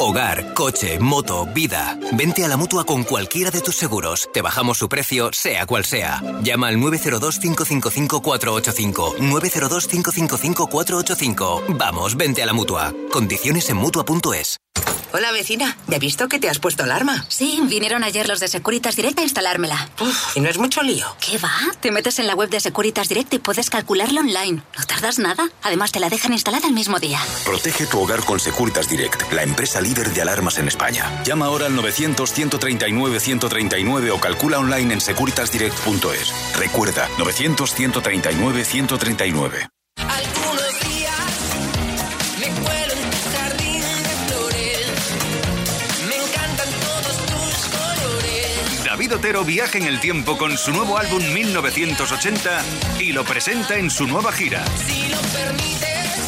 Hogar, 0.01 0.53
coche, 0.53 0.99
moto, 0.99 1.47
vida. 1.47 1.97
Vente 2.15 2.45
a 2.45 2.49
la 2.49 2.57
mutua 2.57 2.83
con 2.83 3.05
cualquiera 3.05 3.53
de 3.53 3.61
tus 3.61 3.77
seguros. 3.77 4.29
Te 4.33 4.43
bajamos 4.43 4.79
su 4.79 4.89
precio, 4.89 5.31
sea 5.33 5.65
cual 5.67 5.85
sea. 5.85 6.21
Llama 6.43 6.67
al 6.67 6.79
902-555-485. 6.79 9.19
902-555-485. 9.19 11.77
Vamos, 11.79 12.17
vente 12.17 12.43
a 12.43 12.47
la 12.47 12.53
mutua. 12.53 12.93
Condiciones 13.13 13.71
en 13.71 13.77
mutua.es. 13.77 14.57
Hola 15.17 15.31
vecina, 15.31 15.77
¿ya 15.87 15.99
he 15.99 16.01
visto 16.01 16.27
que 16.27 16.41
te 16.41 16.49
has 16.49 16.59
puesto 16.59 16.83
alarma? 16.83 17.25
Sí, 17.29 17.61
vinieron 17.69 18.03
ayer 18.03 18.29
los 18.29 18.41
de 18.41 18.49
Securitas 18.49 18.97
Direct 18.97 19.21
a 19.21 19.23
instalármela. 19.23 19.89
Uf, 20.01 20.37
y 20.37 20.41
no 20.41 20.49
es 20.49 20.59
mucho 20.59 20.83
lío. 20.83 21.07
¿Qué 21.21 21.39
va? 21.39 21.53
Te 21.79 21.93
metes 21.93 22.19
en 22.19 22.27
la 22.27 22.35
web 22.35 22.51
de 22.51 22.59
Securitas 22.59 23.09
Direct 23.09 23.33
y 23.33 23.39
puedes 23.39 23.71
calcularlo 23.71 24.23
online. 24.23 24.65
No 24.77 24.85
tardas 24.89 25.21
nada. 25.21 25.49
Además, 25.63 25.93
te 25.93 26.01
la 26.01 26.09
dejan 26.09 26.33
instalada 26.33 26.67
el 26.67 26.75
mismo 26.75 26.99
día. 26.99 27.21
Protege 27.45 27.87
tu 27.87 28.01
hogar 28.01 28.25
con 28.25 28.41
Securitas 28.41 28.89
Direct, 28.89 29.33
la 29.33 29.45
empresa 29.45 29.81
líder 29.81 30.13
de 30.13 30.21
alarmas 30.21 30.59
en 30.59 30.67
España. 30.67 31.23
Llama 31.23 31.47
ahora 31.47 31.67
al 31.67 31.77
900-139-139 31.77 34.11
o 34.11 34.19
calcula 34.19 34.59
online 34.59 34.95
en 34.95 35.01
securitasdirect.es. 35.01 36.57
Recuerda, 36.57 37.09
900-139-139. 37.19 39.69
David 49.05 49.17
Otero 49.19 49.45
viaja 49.45 49.77
en 49.77 49.85
el 49.85 50.01
tiempo 50.01 50.39
con 50.39 50.57
su 50.57 50.73
nuevo 50.73 50.97
álbum 50.97 51.23
1980 51.35 52.63
y 52.99 53.13
lo 53.13 53.23
presenta 53.23 53.77
en 53.77 53.91
su 53.91 54.07
nueva 54.07 54.33
gira. 54.33 54.65
Si 54.79 55.09
lo 55.11 55.21
permites, 55.21 56.21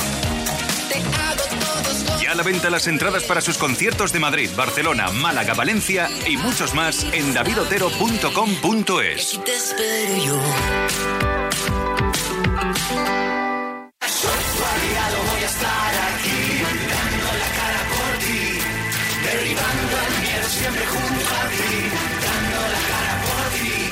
te 0.91 0.99
hago 0.99 1.43
todos 1.59 2.03
los 2.05 2.21
Ya 2.21 2.33
a 2.33 2.35
la 2.35 2.43
venta 2.43 2.69
las 2.69 2.87
entradas 2.87 3.25
para 3.25 3.41
sus 3.41 3.57
conciertos 3.57 4.13
de 4.13 4.21
Madrid, 4.21 4.51
Barcelona, 4.55 5.11
Málaga, 5.11 5.55
Valencia 5.55 6.11
y 6.27 6.37
muchos 6.37 6.75
más 6.75 7.07
en 7.15 7.33
davidotero.com.es. 7.33 9.29
Aquí 9.29 9.39
te 9.39 9.57
espero 9.57 10.23
yo. 10.23 10.39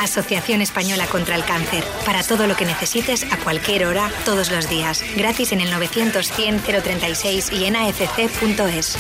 Asociación 0.04 0.60
Española 0.60 1.06
contra 1.06 1.34
el 1.34 1.44
Cáncer. 1.44 1.84
Para 2.04 2.22
todo 2.22 2.46
lo 2.46 2.56
que 2.56 2.64
necesites, 2.64 3.24
a 3.32 3.36
cualquier 3.38 3.86
hora, 3.86 4.10
todos 4.24 4.50
los 4.50 4.68
días. 4.68 5.02
Gratis 5.16 5.52
en 5.52 5.60
el 5.60 5.72
900-100-036 5.72 7.52
y 7.52 7.64
en 7.64 7.76
afc.es. 7.76 8.96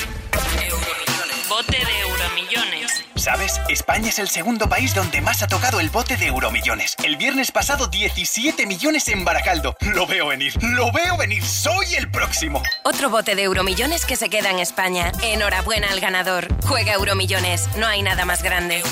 ¿Sabes? 3.16 3.60
España 3.68 4.08
es 4.08 4.18
el 4.18 4.28
segundo 4.28 4.68
país 4.68 4.94
donde 4.94 5.20
más 5.20 5.42
ha 5.42 5.46
tocado 5.46 5.80
el 5.80 5.90
bote 5.90 6.16
de 6.16 6.26
Euromillones. 6.26 6.96
El 7.02 7.16
viernes 7.16 7.52
pasado 7.52 7.86
17 7.86 8.66
millones 8.66 9.08
en 9.08 9.24
Baracaldo. 9.24 9.76
Lo 9.80 10.06
veo 10.06 10.28
venir, 10.28 10.52
lo 10.62 10.90
veo 10.92 11.16
venir. 11.16 11.44
Soy 11.44 11.94
el 11.94 12.10
próximo. 12.10 12.62
Otro 12.84 13.10
bote 13.10 13.34
de 13.34 13.42
Euromillones 13.44 14.04
que 14.04 14.16
se 14.16 14.28
queda 14.28 14.50
en 14.50 14.58
España. 14.58 15.12
Enhorabuena 15.22 15.90
al 15.90 16.00
ganador. 16.00 16.48
Juega 16.66 16.94
Euromillones. 16.94 17.68
No 17.76 17.86
hay 17.86 18.02
nada 18.02 18.24
más 18.24 18.42
grande. 18.42 18.82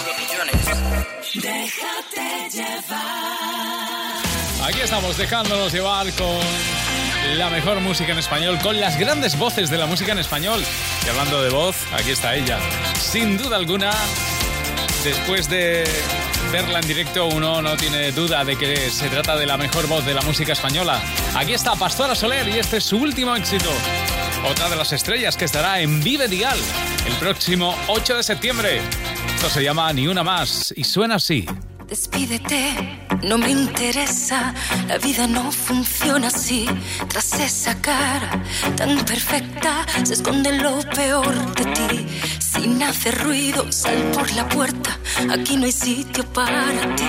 Déjate 1.35 2.51
llevar. 2.51 3.43
Aquí 4.64 4.81
estamos 4.81 5.16
dejándonos 5.18 5.73
llevar 5.73 6.07
con 6.12 6.39
la 7.37 7.51
mejor 7.51 7.81
música 7.81 8.12
en 8.12 8.18
español, 8.18 8.59
con 8.62 8.79
las 8.81 8.99
grandes 8.99 9.39
voces 9.39 9.70
de 9.70 9.79
la 9.79 9.87
música 9.87 10.12
en 10.12 10.18
español. 10.18 10.62
Y 11.05 11.09
hablando 11.09 11.43
de 11.43 11.51
voz, 11.51 11.77
aquí 11.93 12.11
está 12.11 12.35
ella. 12.35 12.59
Sin 13.01 13.39
duda 13.39 13.57
alguna, 13.57 13.93
después 15.05 15.49
de 15.49 15.85
verla 16.51 16.81
en 16.81 16.87
directo, 16.87 17.27
uno 17.27 17.62
no 17.62 17.77
tiene 17.77 18.12
duda 18.12 18.45
de 18.45 18.57
que 18.57 18.91
se 18.91 19.09
trata 19.09 19.37
de 19.37 19.47
la 19.47 19.57
mejor 19.57 19.87
voz 19.87 20.05
de 20.05 20.14
la 20.14 20.23
música 20.23 20.53
española. 20.53 21.01
Aquí 21.35 21.55
está 21.55 21.75
Pastora 21.75 22.14
Soler 22.14 22.49
y 22.49 22.59
este 22.59 22.79
es 22.79 22.85
su 22.85 22.99
último 22.99 23.35
éxito. 23.35 23.70
Otra 24.45 24.68
de 24.68 24.77
las 24.77 24.93
estrellas 24.93 25.37
que 25.37 25.45
estará 25.45 25.81
en 25.81 26.03
Vive 26.03 26.29
Dial 26.29 26.59
el 27.07 27.14
próximo 27.14 27.77
8 27.89 28.16
de 28.16 28.23
septiembre. 28.23 28.81
Esto 29.35 29.49
se 29.49 29.62
llama 29.62 29.93
Ni 29.93 30.07
Una 30.07 30.23
Más 30.23 30.73
y 30.77 30.85
suena 30.85 31.16
así. 31.16 31.47
Despídete, 31.93 33.05
no 33.22 33.36
me 33.36 33.51
interesa, 33.51 34.55
la 34.88 34.97
vida 34.97 35.26
no 35.26 35.53
funciona 35.53 36.28
así. 36.28 36.64
Tras 37.07 37.38
esa 37.38 37.74
cara 37.82 38.43
tan 38.78 39.05
perfecta 39.05 39.84
se 40.03 40.14
esconde 40.14 40.57
lo 40.57 40.80
peor 40.97 41.55
de 41.55 41.64
ti. 41.66 42.07
Sin 42.38 42.82
hacer 42.82 43.22
ruido, 43.22 43.70
sal 43.70 44.11
por 44.14 44.32
la 44.32 44.49
puerta, 44.49 44.82
aquí 45.30 45.57
no 45.57 45.64
hay 45.64 45.72
sitio 45.72 46.24
para 46.32 46.94
ti. 46.96 47.05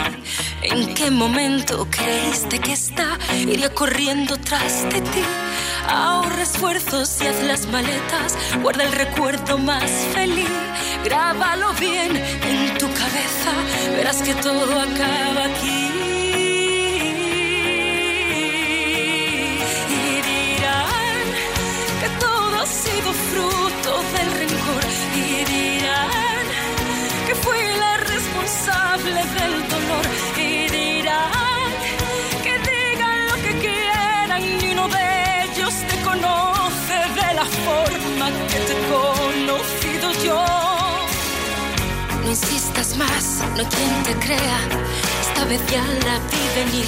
¿En 0.64 0.94
qué 0.94 1.12
momento 1.12 1.88
creíste 1.90 2.60
que 2.60 2.74
esta 2.74 3.18
iría 3.38 3.74
corriendo 3.74 4.38
tras 4.38 4.84
de 4.84 5.02
ti? 5.02 5.24
Ahorra 5.88 6.44
esfuerzos 6.44 7.22
y 7.22 7.28
haz 7.28 7.44
las 7.44 7.68
maletas, 7.68 8.38
guarda 8.62 8.84
el 8.84 8.92
recuerdo 8.94 9.58
más 9.58 9.92
feliz. 10.14 10.48
Grábalo 11.04 11.74
bien 11.74 12.16
en 12.16 12.78
tu 12.78 12.88
cabeza, 12.88 13.52
verás 13.96 14.22
que 14.22 14.34
todo 14.36 14.80
acaba 14.80 15.46
aquí. 15.46 15.90
Y 19.90 20.22
dirán 20.30 21.26
que 22.02 22.10
todo 22.20 22.62
ha 22.62 22.66
sido 22.66 23.14
fruto 23.30 24.04
del 24.16 24.32
rencor. 24.40 24.84
Y 25.16 25.44
dirán 25.52 26.23
responsable 28.54 29.24
del 29.36 29.68
dolor. 29.68 30.06
Y 30.38 30.68
dirán 30.70 31.72
que 32.44 32.54
digan 32.60 33.26
lo 33.28 33.36
que 33.36 33.60
quieran, 33.60 34.42
ni 34.60 34.72
uno 34.72 34.88
de 34.88 35.44
ellos 35.44 35.74
te 35.90 35.98
conoce 36.02 36.98
de 37.20 37.34
la 37.34 37.46
forma 37.46 38.30
que 38.50 38.60
te 38.68 38.74
he 38.74 38.82
conocido 38.98 40.12
yo. 40.24 40.46
No 42.24 42.30
insistas 42.30 42.96
más, 42.98 43.44
no 43.54 43.60
hay 43.60 43.66
quien 43.66 44.04
te 44.04 44.26
crea. 44.26 44.60
Esta 45.22 45.46
vez 45.46 45.62
ya 45.68 45.84
la 46.06 46.20
vi 46.30 46.44
venir. 46.56 46.86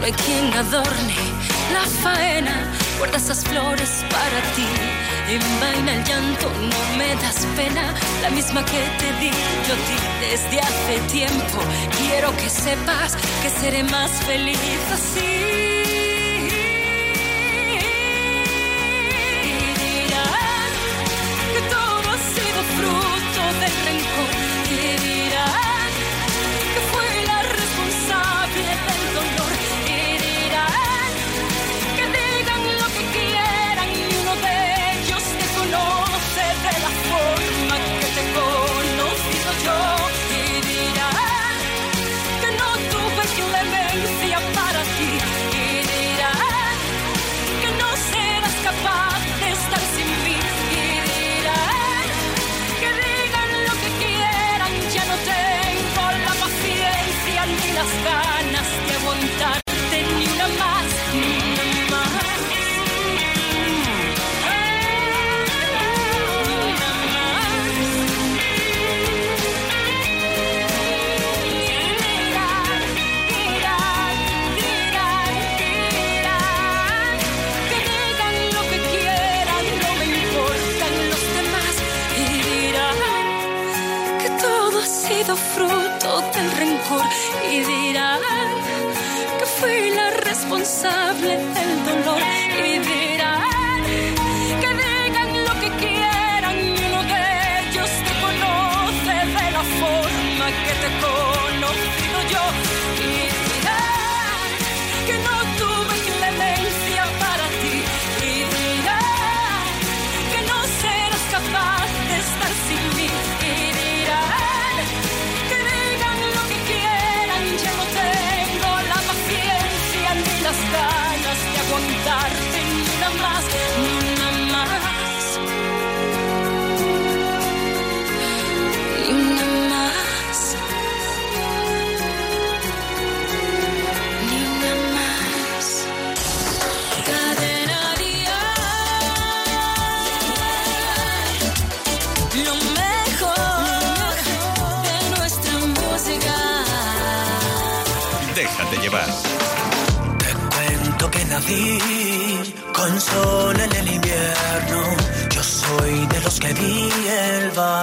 No 0.00 0.06
hay 0.06 0.12
quien 0.12 0.52
adorne 0.54 1.16
la 1.72 1.84
faena. 2.02 2.70
Guarda 2.98 3.16
esas 3.16 3.44
flores 3.44 4.04
para 4.10 4.40
ti. 4.54 5.07
Envaina 5.30 5.94
el 5.94 6.04
llanto, 6.04 6.48
no 6.48 6.96
me 6.96 7.14
das 7.16 7.46
pena. 7.54 7.94
La 8.22 8.30
misma 8.30 8.64
que 8.64 8.80
te 8.98 9.12
di 9.20 9.30
yo 9.68 9.74
ti 9.86 9.96
desde 10.20 10.58
hace 10.60 10.98
tiempo. 11.12 11.58
Quiero 11.98 12.34
que 12.36 12.48
sepas 12.48 13.14
que 13.42 13.50
seré 13.50 13.82
más 13.84 14.10
feliz 14.24 14.58
así. 14.90 15.77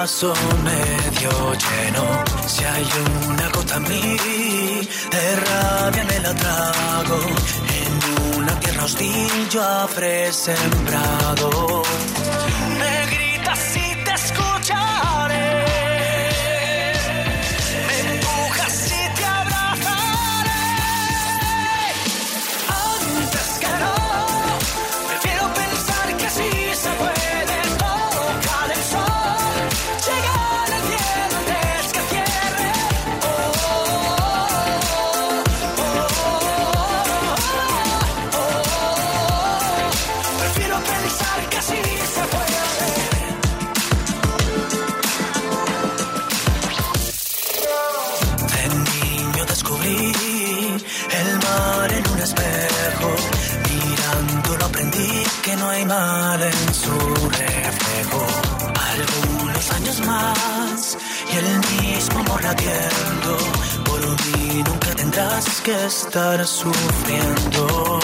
Vaso 0.06 0.34
medio 0.64 1.32
lleno. 1.64 2.04
Si 2.46 2.64
hay 2.64 2.88
una 3.28 3.50
gota 3.50 3.78
en 3.78 3.84
mí, 3.84 4.18
de 5.14 5.26
rabia 5.48 6.04
me 6.12 6.20
la 6.20 6.34
trago. 6.36 7.20
En 7.80 8.38
una 8.38 8.60
tierra 8.60 8.84
hostil 8.86 9.50
yo 9.50 9.64
habré 9.64 10.32
sembrado. 10.32 11.82
Me 12.80 13.25
latiendo. 62.46 63.38
Por 63.86 64.02
mí 64.26 64.64
nunca 64.68 64.92
tendrás 64.96 65.62
que 65.62 65.86
estar 65.86 66.46
sufriendo. 66.46 68.00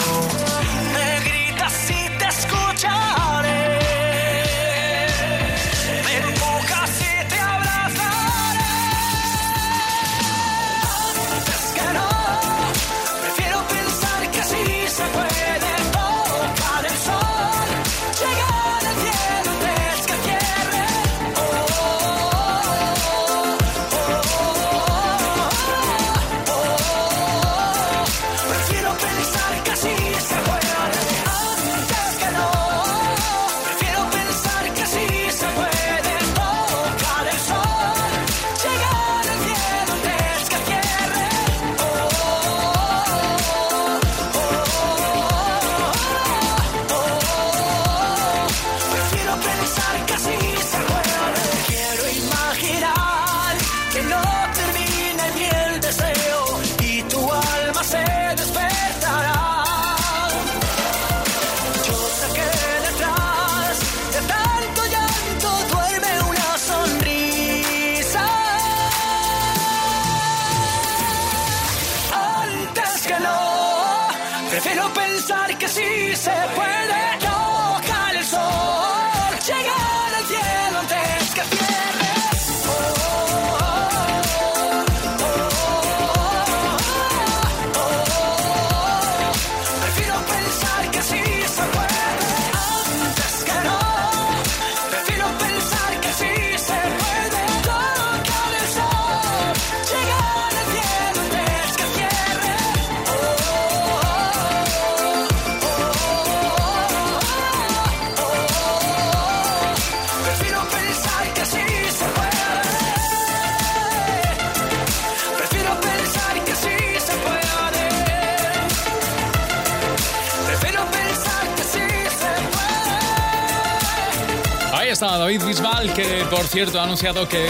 Cierto 126.52 126.80
ha 126.80 126.84
anunciado 126.84 127.26
que 127.26 127.46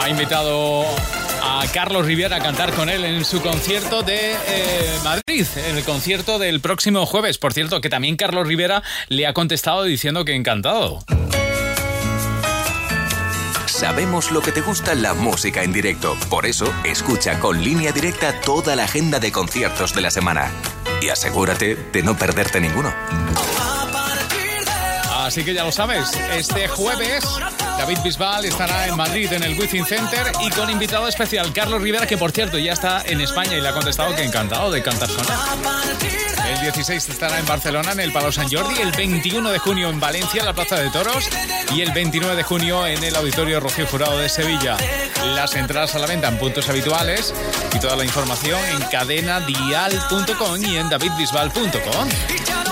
ha 0.00 0.08
invitado 0.08 0.84
a 1.44 1.64
Carlos 1.72 2.04
Rivera 2.04 2.38
a 2.38 2.40
cantar 2.40 2.72
con 2.72 2.88
él 2.88 3.04
en 3.04 3.24
su 3.24 3.40
concierto 3.40 4.02
de 4.02 4.32
eh, 4.32 4.98
Madrid, 5.04 5.46
en 5.54 5.76
el 5.76 5.84
concierto 5.84 6.40
del 6.40 6.58
próximo 6.58 7.06
jueves. 7.06 7.38
Por 7.38 7.52
cierto, 7.52 7.80
que 7.80 7.88
también 7.88 8.16
Carlos 8.16 8.48
Rivera 8.48 8.82
le 9.06 9.28
ha 9.28 9.32
contestado 9.32 9.84
diciendo 9.84 10.24
que 10.24 10.34
encantado. 10.34 11.04
Sabemos 13.66 14.32
lo 14.32 14.42
que 14.42 14.50
te 14.50 14.60
gusta 14.60 14.96
la 14.96 15.14
música 15.14 15.62
en 15.62 15.72
directo. 15.72 16.16
Por 16.28 16.46
eso, 16.46 16.74
escucha 16.82 17.38
con 17.38 17.62
línea 17.62 17.92
directa 17.92 18.40
toda 18.40 18.74
la 18.74 18.84
agenda 18.84 19.20
de 19.20 19.30
conciertos 19.30 19.94
de 19.94 20.00
la 20.00 20.10
semana. 20.10 20.50
Y 21.00 21.10
asegúrate 21.10 21.76
de 21.76 22.02
no 22.02 22.18
perderte 22.18 22.60
ninguno. 22.60 22.92
Así 25.24 25.44
que 25.44 25.54
ya 25.54 25.64
lo 25.64 25.72
sabes, 25.72 26.10
este 26.36 26.68
jueves 26.68 27.24
David 27.78 27.98
Bisbal 28.02 28.44
estará 28.44 28.86
en 28.86 28.96
Madrid 28.96 29.32
en 29.32 29.42
el 29.42 29.58
Wizzing 29.58 29.84
Center 29.84 30.32
y 30.40 30.50
con 30.50 30.70
invitado 30.70 31.08
especial 31.08 31.52
Carlos 31.52 31.82
Rivera, 31.82 32.06
que 32.06 32.16
por 32.16 32.30
cierto 32.30 32.58
ya 32.58 32.72
está 32.72 33.02
en 33.04 33.20
España 33.20 33.56
y 33.56 33.60
le 33.60 33.68
ha 33.68 33.72
contestado 33.72 34.14
que 34.14 34.22
encantado 34.22 34.70
de 34.70 34.82
cantar 34.82 35.08
con. 35.08 35.24
El 36.48 36.60
16 36.60 37.08
estará 37.08 37.38
en 37.38 37.46
Barcelona 37.46 37.92
en 37.92 38.00
el 38.00 38.12
Palau 38.12 38.30
Sant 38.30 38.52
Jordi, 38.52 38.80
el 38.80 38.92
21 38.92 39.50
de 39.50 39.58
junio 39.58 39.90
en 39.90 39.98
Valencia 39.98 40.40
en 40.40 40.46
la 40.46 40.52
Plaza 40.52 40.76
de 40.76 40.90
Toros 40.90 41.28
y 41.74 41.80
el 41.80 41.92
29 41.92 42.36
de 42.36 42.42
junio 42.42 42.86
en 42.86 43.02
el 43.02 43.16
Auditorio 43.16 43.60
Rocío 43.60 43.86
Jurado 43.86 44.18
de 44.18 44.28
Sevilla. 44.28 44.76
Las 45.34 45.54
entradas 45.56 45.94
a 45.94 45.98
la 45.98 46.06
venta 46.06 46.28
en 46.28 46.38
puntos 46.38 46.68
habituales 46.68 47.34
y 47.74 47.78
toda 47.80 47.96
la 47.96 48.04
información 48.04 48.60
en 48.66 48.82
cadenadial.com 48.88 50.62
y 50.62 50.76
en 50.76 50.88
davidbisbal.com. 50.88 52.08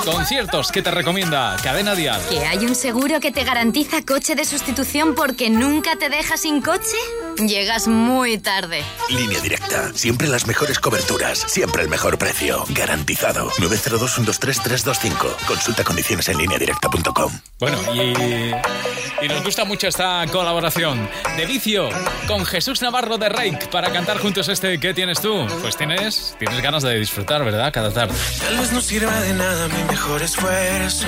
Conciertos 0.05 0.73
que 0.73 0.83
te 0.83 0.91
recomienda 0.91 1.57
Cadena 1.63 1.95
Dial. 1.95 2.21
¿Que 2.29 2.45
hay 2.45 2.59
un 2.59 2.75
seguro 2.75 3.21
que 3.21 3.31
te 3.31 3.45
garantiza 3.45 4.03
coche 4.03 4.35
de 4.35 4.45
sustitución 4.45 4.92
porque 5.17 5.49
nunca 5.49 5.97
te 5.97 6.11
deja 6.11 6.37
sin 6.37 6.61
coche? 6.61 6.97
Llegas 7.39 7.89
muy 7.89 8.37
tarde. 8.37 8.85
Línea 9.09 9.41
directa. 9.41 9.91
Siempre 9.95 10.29
las 10.29 10.47
mejores 10.47 10.79
coberturas. 10.79 11.39
Siempre 11.39 11.83
el 11.83 11.89
mejor 11.89 12.19
precio. 12.19 12.65
Garantizado. 12.69 13.49
902-123-325. 13.53 15.37
Consulta 15.47 15.83
condiciones 15.83 16.29
en 16.29 16.39
lineadirecta.com. 16.39 17.33
Bueno, 17.59 17.79
y, 17.95 19.25
y 19.25 19.29
nos 19.29 19.43
gusta 19.43 19.65
mucho 19.65 19.89
esta 19.89 20.27
colaboración 20.31 21.09
de 21.39 21.47
vicio 21.47 21.89
con 22.27 22.45
Jesús 22.45 22.83
Navarro 22.83 23.17
de 23.17 23.31
Reik 23.31 23.69
para 23.69 23.91
cantar 23.93 24.19
juntos 24.19 24.49
este 24.49 24.79
¿Qué 24.79 24.93
tienes 24.93 25.23
tú? 25.23 25.47
Pues 25.63 25.77
tienes, 25.77 26.37
tienes 26.39 26.61
ganas 26.61 26.83
de 26.83 26.99
disfrutar, 26.99 27.43
¿verdad? 27.45 27.73
Cada 27.73 27.91
tarde. 27.93 28.15
Tal 28.41 28.59
vez 28.59 28.73
no 28.73 28.81
sirva 28.83 29.19
de 29.21 29.33
nada 29.33 29.69
mi 29.69 29.85
mejor 29.85 30.23
esfuerzo. 30.23 31.07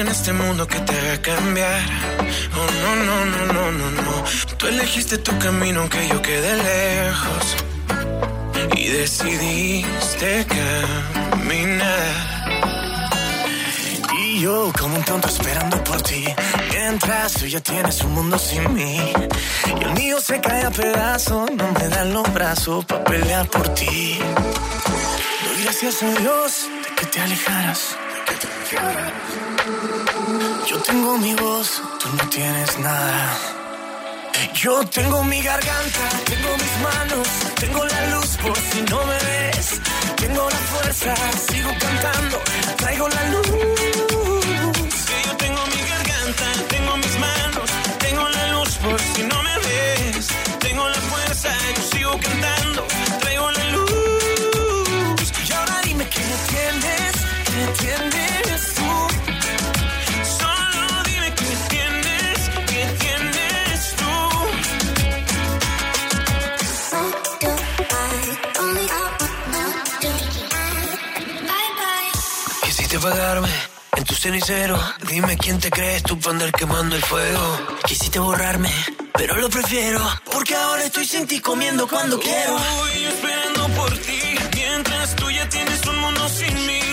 En 0.00 0.08
este 0.08 0.32
mundo 0.32 0.66
que 0.66 0.78
te 0.80 0.98
haga 0.98 1.20
cambiar. 1.20 1.82
Oh, 2.56 2.66
no, 2.82 2.96
no, 3.04 3.24
no, 3.26 3.52
no, 3.52 3.72
no, 3.72 3.90
no. 4.02 4.24
Tú 4.56 4.66
elegiste 4.66 5.18
tu 5.18 5.38
camino 5.38 5.80
aunque 5.80 6.08
yo 6.08 6.22
quede 6.22 6.56
lejos. 6.56 7.56
Y 8.76 8.88
decidiste 8.88 10.46
caminar. 10.46 12.14
Y 14.18 14.40
yo 14.40 14.72
como 14.78 14.96
un 14.96 15.04
tonto 15.04 15.28
esperando 15.28 15.82
por 15.84 16.00
ti. 16.02 16.24
Mientras 16.70 17.34
tú 17.34 17.46
ya 17.46 17.60
tienes 17.60 18.00
un 18.02 18.14
mundo 18.14 18.38
sin 18.38 18.72
mí. 18.72 19.12
Y 19.78 19.84
el 19.84 19.92
mío 19.92 20.18
se 20.20 20.40
cae 20.40 20.64
a 20.64 20.70
pedazos. 20.70 21.50
No 21.50 21.72
me 21.72 21.88
dan 21.88 22.14
los 22.14 22.32
brazos 22.32 22.84
para 22.86 23.04
pelear 23.04 23.46
por 23.48 23.68
ti. 23.74 24.18
Doy 25.44 25.62
gracias 25.64 26.02
a 26.02 26.10
Dios 26.20 26.68
de 26.84 26.94
que 26.94 27.06
te 27.06 27.20
alejaras. 27.20 27.96
Yo 30.68 30.76
tengo 30.82 31.18
mi 31.18 31.34
voz, 31.34 31.82
tú 32.00 32.08
no 32.16 32.28
tienes 32.30 32.78
nada. 32.78 33.36
Yo 34.54 34.84
tengo 34.86 35.24
mi 35.24 35.42
garganta, 35.42 36.08
tengo 36.24 36.56
mis 36.56 36.78
manos, 36.82 37.28
tengo 37.56 37.84
la 37.84 38.06
luz 38.12 38.36
por 38.36 38.56
si 38.56 38.82
no 38.82 39.04
me 39.04 39.18
ves. 39.28 39.80
Tengo 40.16 40.48
la 40.48 40.56
fuerza, 40.72 41.14
sigo 41.48 41.70
cantando, 41.78 42.40
traigo 42.76 43.08
la 43.08 43.24
luz. 43.30 43.46
yo 45.26 45.36
tengo 45.36 45.66
mi 45.66 45.80
garganta, 45.92 46.46
tengo 46.68 46.96
mis 46.96 47.18
manos, 47.18 47.70
tengo 47.98 48.28
la 48.28 48.46
luz 48.52 48.76
por 48.76 49.00
si 49.00 49.22
no 49.24 49.42
me 49.42 49.58
ves. 49.58 50.28
Tengo 50.60 50.88
la 50.88 51.00
fuerza, 51.10 51.50
yo 51.76 51.82
sigo 51.92 52.12
cantando, 52.20 52.79
cenicero. 74.20 74.78
Dime 75.08 75.36
quién 75.38 75.58
te 75.58 75.70
crees 75.70 76.02
tú 76.02 76.18
para 76.18 76.32
andar 76.32 76.52
quemando 76.52 76.94
el 76.94 77.02
fuego. 77.02 77.58
Quisiste 77.86 78.18
borrarme, 78.18 78.70
pero 79.14 79.34
lo 79.36 79.48
prefiero. 79.48 80.00
Porque 80.30 80.54
ahora 80.54 80.84
estoy 80.84 81.06
sin 81.06 81.26
ti 81.26 81.40
comiendo 81.40 81.88
cuando 81.88 82.18
quiero. 82.20 82.58
Estoy 82.58 83.04
esperando 83.04 83.68
por 83.68 83.98
ti. 83.98 84.20
Mientras 84.54 85.16
tú 85.16 85.30
ya 85.30 85.48
tienes 85.48 85.86
un 85.86 85.98
mundo 85.98 86.28
sin 86.28 86.66
mí. 86.66 86.89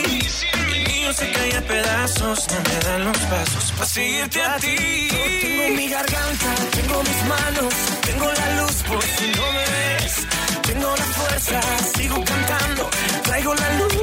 Mío 1.07 1.13
se 1.13 1.31
cae 1.31 1.55
a 1.55 1.61
pedazos. 1.61 2.47
No 2.51 2.59
me 2.69 2.79
dan 2.85 3.05
los 3.05 3.17
pasos 3.31 3.71
para 3.71 3.85
seguirte 3.85 4.43
a 4.43 4.57
ti. 4.57 5.07
Yo 5.09 5.23
tengo 5.41 5.69
mi 5.77 5.87
garganta, 5.87 6.49
tengo 6.71 7.01
mis 7.01 7.23
manos. 7.23 7.73
Tengo 8.01 8.25
la 8.25 8.61
luz 8.61 8.75
por 8.89 9.01
si 9.01 9.27
no 9.37 9.45
me 9.53 9.65
ves. 9.75 10.27
Tengo 10.63 10.93
la 10.97 11.05
fuerza, 11.17 11.61
sigo 11.95 12.21
cantando. 12.25 12.89
Traigo 13.23 13.55
la 13.55 13.69
luz. 13.79 13.93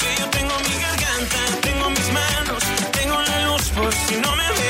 Que 0.00 0.20
yo 0.20 0.26
tengo 0.30 0.54
mi 0.58 0.74
garganta, 0.86 1.40
tengo 1.60 1.90
mis 1.90 2.12
manos, 2.12 2.62
tengo 2.90 3.22
la 3.22 3.40
luz 3.46 3.68
por 3.76 3.94
si 3.94 4.16
no 4.16 4.34
me 4.34 4.48
ves. 4.48 4.63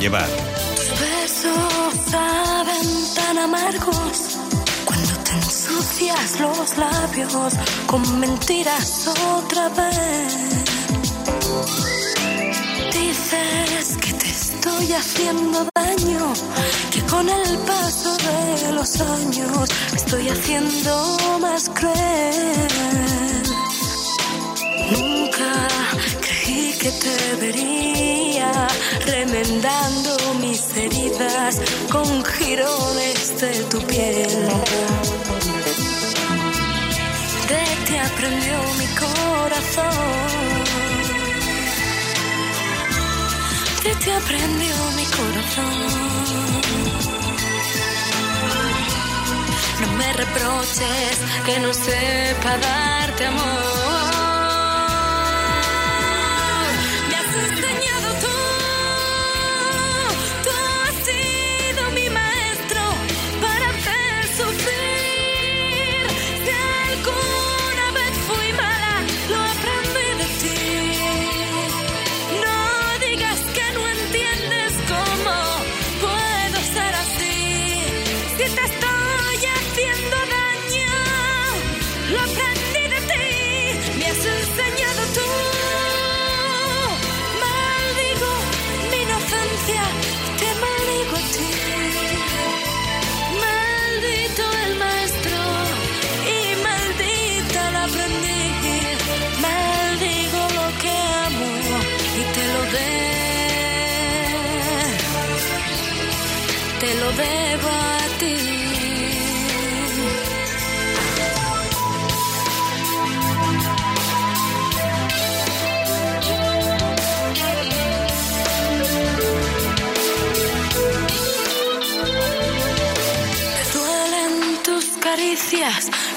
Llevar. 0.00 0.28
besos 1.00 1.92
saben 2.08 3.14
tan 3.16 3.38
amargos 3.38 4.38
cuando 4.84 5.12
te 5.24 5.32
ensucias 5.32 6.38
los 6.38 6.78
labios 6.78 7.54
con 7.86 8.20
mentiras 8.20 9.08
otra 9.08 9.68
vez. 9.70 10.36
Dices 12.92 13.96
que 14.00 14.12
te 14.12 14.28
estoy 14.28 14.92
haciendo 14.92 15.66
daño, 15.74 16.32
que 16.92 17.02
con 17.02 17.28
el 17.28 17.58
paso 17.66 18.16
de 18.18 18.72
los 18.72 19.00
años 19.00 19.68
me 19.90 19.96
estoy 19.96 20.28
haciendo 20.28 21.16
más 21.40 21.68
cruel. 21.70 22.68
Nunca 24.92 25.68
creí 26.20 26.72
que 26.78 26.90
te 26.92 27.36
vería 27.40 28.67
remendando 29.08 30.34
mis 30.40 30.62
heridas 30.76 31.60
con 31.90 32.24
jirones 32.24 33.40
de 33.40 33.52
tu 33.70 33.78
piel. 33.86 34.28
De 37.50 37.64
ti 37.86 37.96
aprendió 37.96 38.56
mi 38.80 38.88
corazón. 39.04 39.98
De 43.84 43.94
ti 44.02 44.10
aprendió 44.10 44.76
mi 44.98 45.06
corazón. 45.18 45.78
No 49.80 49.88
me 49.96 50.12
reproches 50.12 51.16
que 51.46 51.58
no 51.60 51.72
sepa 51.72 52.58
darte 52.58 53.26
amor. 53.26 53.87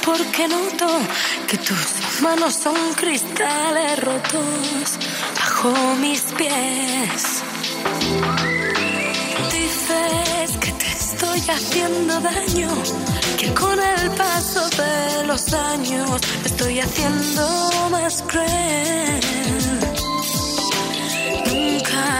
porque 0.05 0.47
noto 0.47 0.87
que 1.47 1.57
tus 1.57 2.21
manos 2.21 2.53
son 2.55 2.75
cristales 2.95 3.99
rotos 3.99 4.97
bajo 5.39 5.71
mis 5.99 6.21
pies. 6.37 7.43
Dices 9.51 10.57
que 10.59 10.71
te 10.71 10.87
estoy 10.87 11.39
haciendo 11.49 12.19
daño, 12.19 12.69
que 13.37 13.53
con 13.53 13.79
el 13.79 14.11
paso 14.11 14.69
de 14.69 15.27
los 15.27 15.53
años 15.53 16.21
me 16.41 16.47
estoy 16.47 16.79
haciendo 16.79 17.89
más 17.91 18.23
cruel. 18.23 19.21
Nunca 21.47 22.19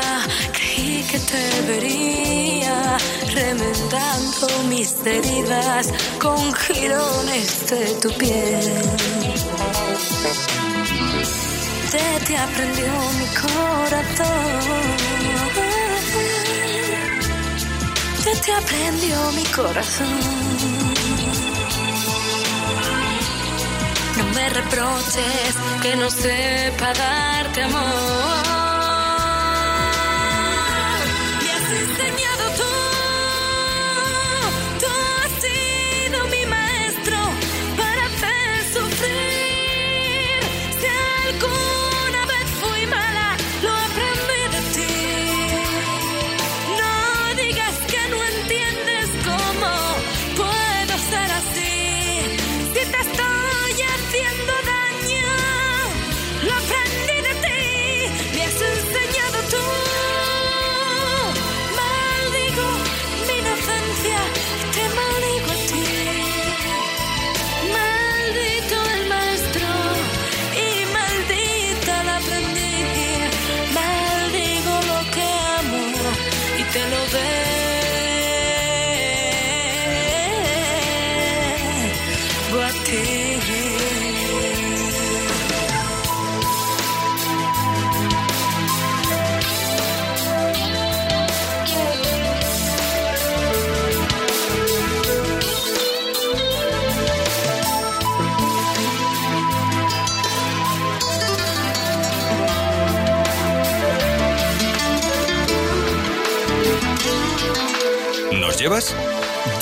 creí 0.53 1.05
que 1.09 1.19
te 1.19 1.61
vería 1.67 2.97
remendando 3.33 4.47
mis 4.69 4.95
heridas 5.05 5.93
con 6.19 6.53
jirones 6.53 7.69
de 7.69 7.85
tu 8.01 8.09
piel. 8.17 8.59
De 11.91 12.25
ti 12.25 12.35
aprendió 12.35 12.93
mi 13.19 13.27
corazón. 13.41 14.41
De 18.25 18.35
ti 18.35 18.51
aprendió 18.51 19.31
mi 19.33 19.43
corazón. 19.45 20.19
No 24.17 24.25
me 24.35 24.49
reproches 24.49 25.55
que 25.81 25.95
no 25.95 26.09
sepa 26.09 26.93
darte 26.93 27.63
amor. 27.63 28.60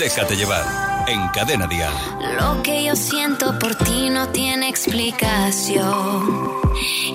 Déjate 0.10 0.36
llevar 0.36 0.66
en 1.08 1.28
Cadena 1.28 1.68
Dial. 1.68 1.94
Lo 2.40 2.64
que 2.64 2.84
yo 2.84 2.96
siento 2.96 3.60
por 3.60 3.76
ti 3.76 4.10
no 4.10 4.30
tiene 4.30 4.68
explicación. 4.68 6.50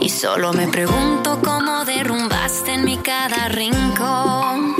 Y 0.01 0.09
solo 0.09 0.53
me 0.53 0.69
pregunto 0.69 1.41
cómo 1.45 1.85
derrumbaste 1.85 2.75
en 2.75 2.85
mi 2.85 2.97
cada 2.99 3.49
rincón. 3.49 4.77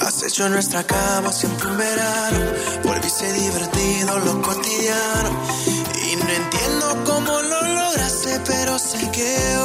Has 0.00 0.24
hecho 0.24 0.48
nuestra 0.48 0.82
cama 0.82 1.30
siempre 1.30 1.68
un 1.68 1.78
verano. 1.78 2.46
Volviste 2.82 3.32
divertido 3.32 4.18
lo 4.18 4.42
cotidiano. 4.42 5.30
Y 6.10 6.16
no 6.16 6.28
entiendo 6.28 7.04
cómo 7.06 7.40
lo 7.42 7.62
lograste, 7.62 8.40
pero 8.44 8.76
sé 8.76 9.08
que 9.12 9.56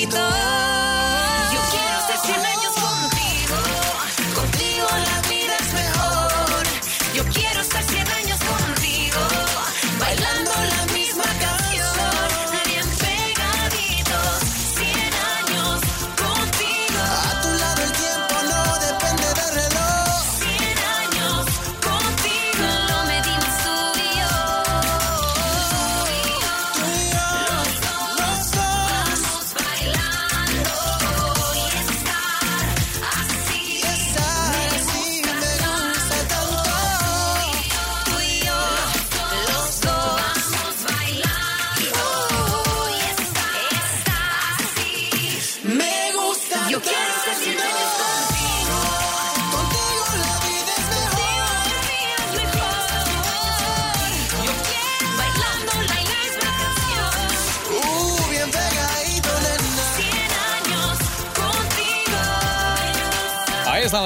vitória. 0.00 0.79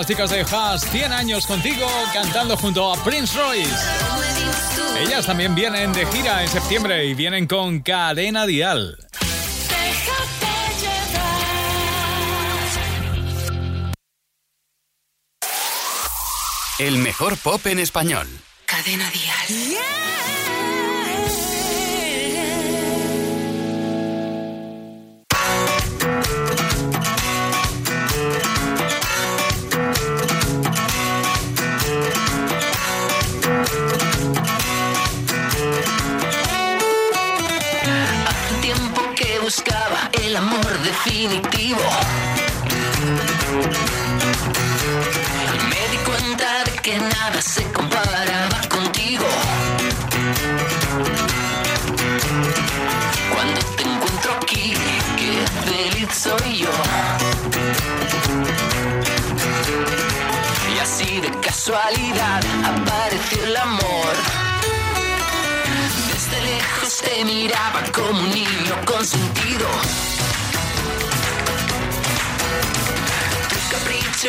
Las 0.05 0.09
chicas 0.11 0.31
de 0.31 0.43
Haas, 0.43 0.83
100 0.91 1.13
años 1.13 1.47
contigo, 1.47 1.87
cantando 2.13 2.59
junto 2.59 2.93
a 2.93 3.03
Prince 3.03 3.39
Royce. 3.39 3.75
Ellas 5.01 5.25
también 5.25 5.55
vienen 5.55 5.95
de 5.95 6.05
gira 6.07 6.43
en 6.43 6.49
septiembre 6.49 7.07
y 7.07 7.15
vienen 7.15 7.47
con 7.47 7.81
Cadena 7.81 8.45
Dial. 8.45 8.99
El 16.79 16.99
mejor 16.99 17.39
pop 17.39 17.67
en 17.67 17.79
español. 17.79 18.27
Cadena 18.67 19.11
Dial. 19.11 20.43
El 40.35 40.39
amor 40.39 40.78
definitivo. 40.82 41.78
Me 45.70 45.89
di 45.93 45.99
cuenta 45.99 46.64
de 46.64 46.72
que 46.82 46.99
nada 46.99 47.41
se 47.41 47.62
comparaba 47.70 48.61
contigo. 48.68 49.26
Cuando 53.32 53.61
te 53.76 53.82
encuentro 53.85 54.32
aquí, 54.43 54.74
qué 55.18 55.32
feliz 55.68 56.09
soy 56.12 56.59
yo. 56.64 56.72
Y 60.74 60.78
así 60.80 61.20
de 61.20 61.30
casualidad 61.47 62.43
apareció 62.72 63.45
el 63.45 63.57
amor. 63.57 64.14
Desde 66.12 66.41
lejos 66.43 66.97
te 67.05 67.24
miraba 67.24 67.82
como 67.93 68.18
un 68.18 68.30
niño 68.30 68.74
consentido. 68.85 69.68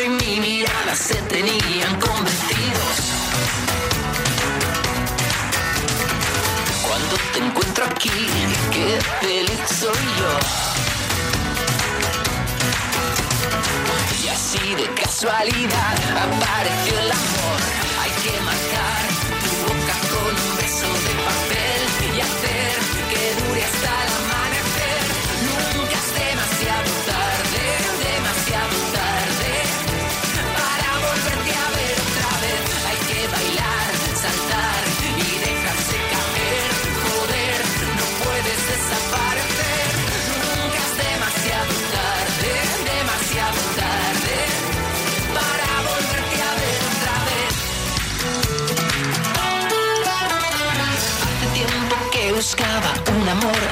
Y 0.04 0.08
mi 0.10 0.40
mirada 0.40 0.94
se 0.94 1.14
tenían 1.22 1.98
convencidos. 2.00 2.96
Cuando 6.86 7.16
te 7.32 7.38
encuentro 7.38 7.84
aquí, 7.86 8.10
qué 8.72 8.98
feliz 9.20 9.60
soy 9.80 10.04
yo. 10.18 10.38
Y 14.22 14.28
así 14.28 14.74
de 14.74 14.92
casualidad 15.00 15.96
apareció 16.26 16.98
el 16.98 17.12
amor. 17.12 17.60
Hay 18.02 18.10
que 18.22 18.40
marcar 18.42 19.25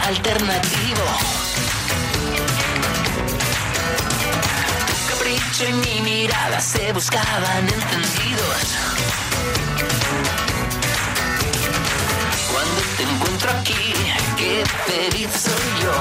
alternativo. 0.06 1.04
Capricho 5.08 5.64
y 5.68 5.72
mi 5.72 6.00
mirada 6.02 6.60
se 6.60 6.92
buscaban 6.92 7.64
encendidos. 7.64 8.64
Cuando 12.52 12.80
te 12.96 13.02
encuentro 13.02 13.50
aquí, 13.52 13.94
qué 14.36 14.64
feliz 14.86 15.30
soy 15.32 15.82
yo. 15.82 15.96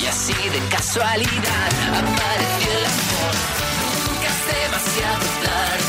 Y 0.00 0.06
así 0.06 0.48
de 0.48 0.60
casualidad 0.68 1.70
apareció 1.90 2.70
el 2.78 2.84
amor. 2.86 3.34
Nunca 4.06 4.28
es 4.28 4.40
demasiado 4.62 5.26
tarde. 5.44 5.83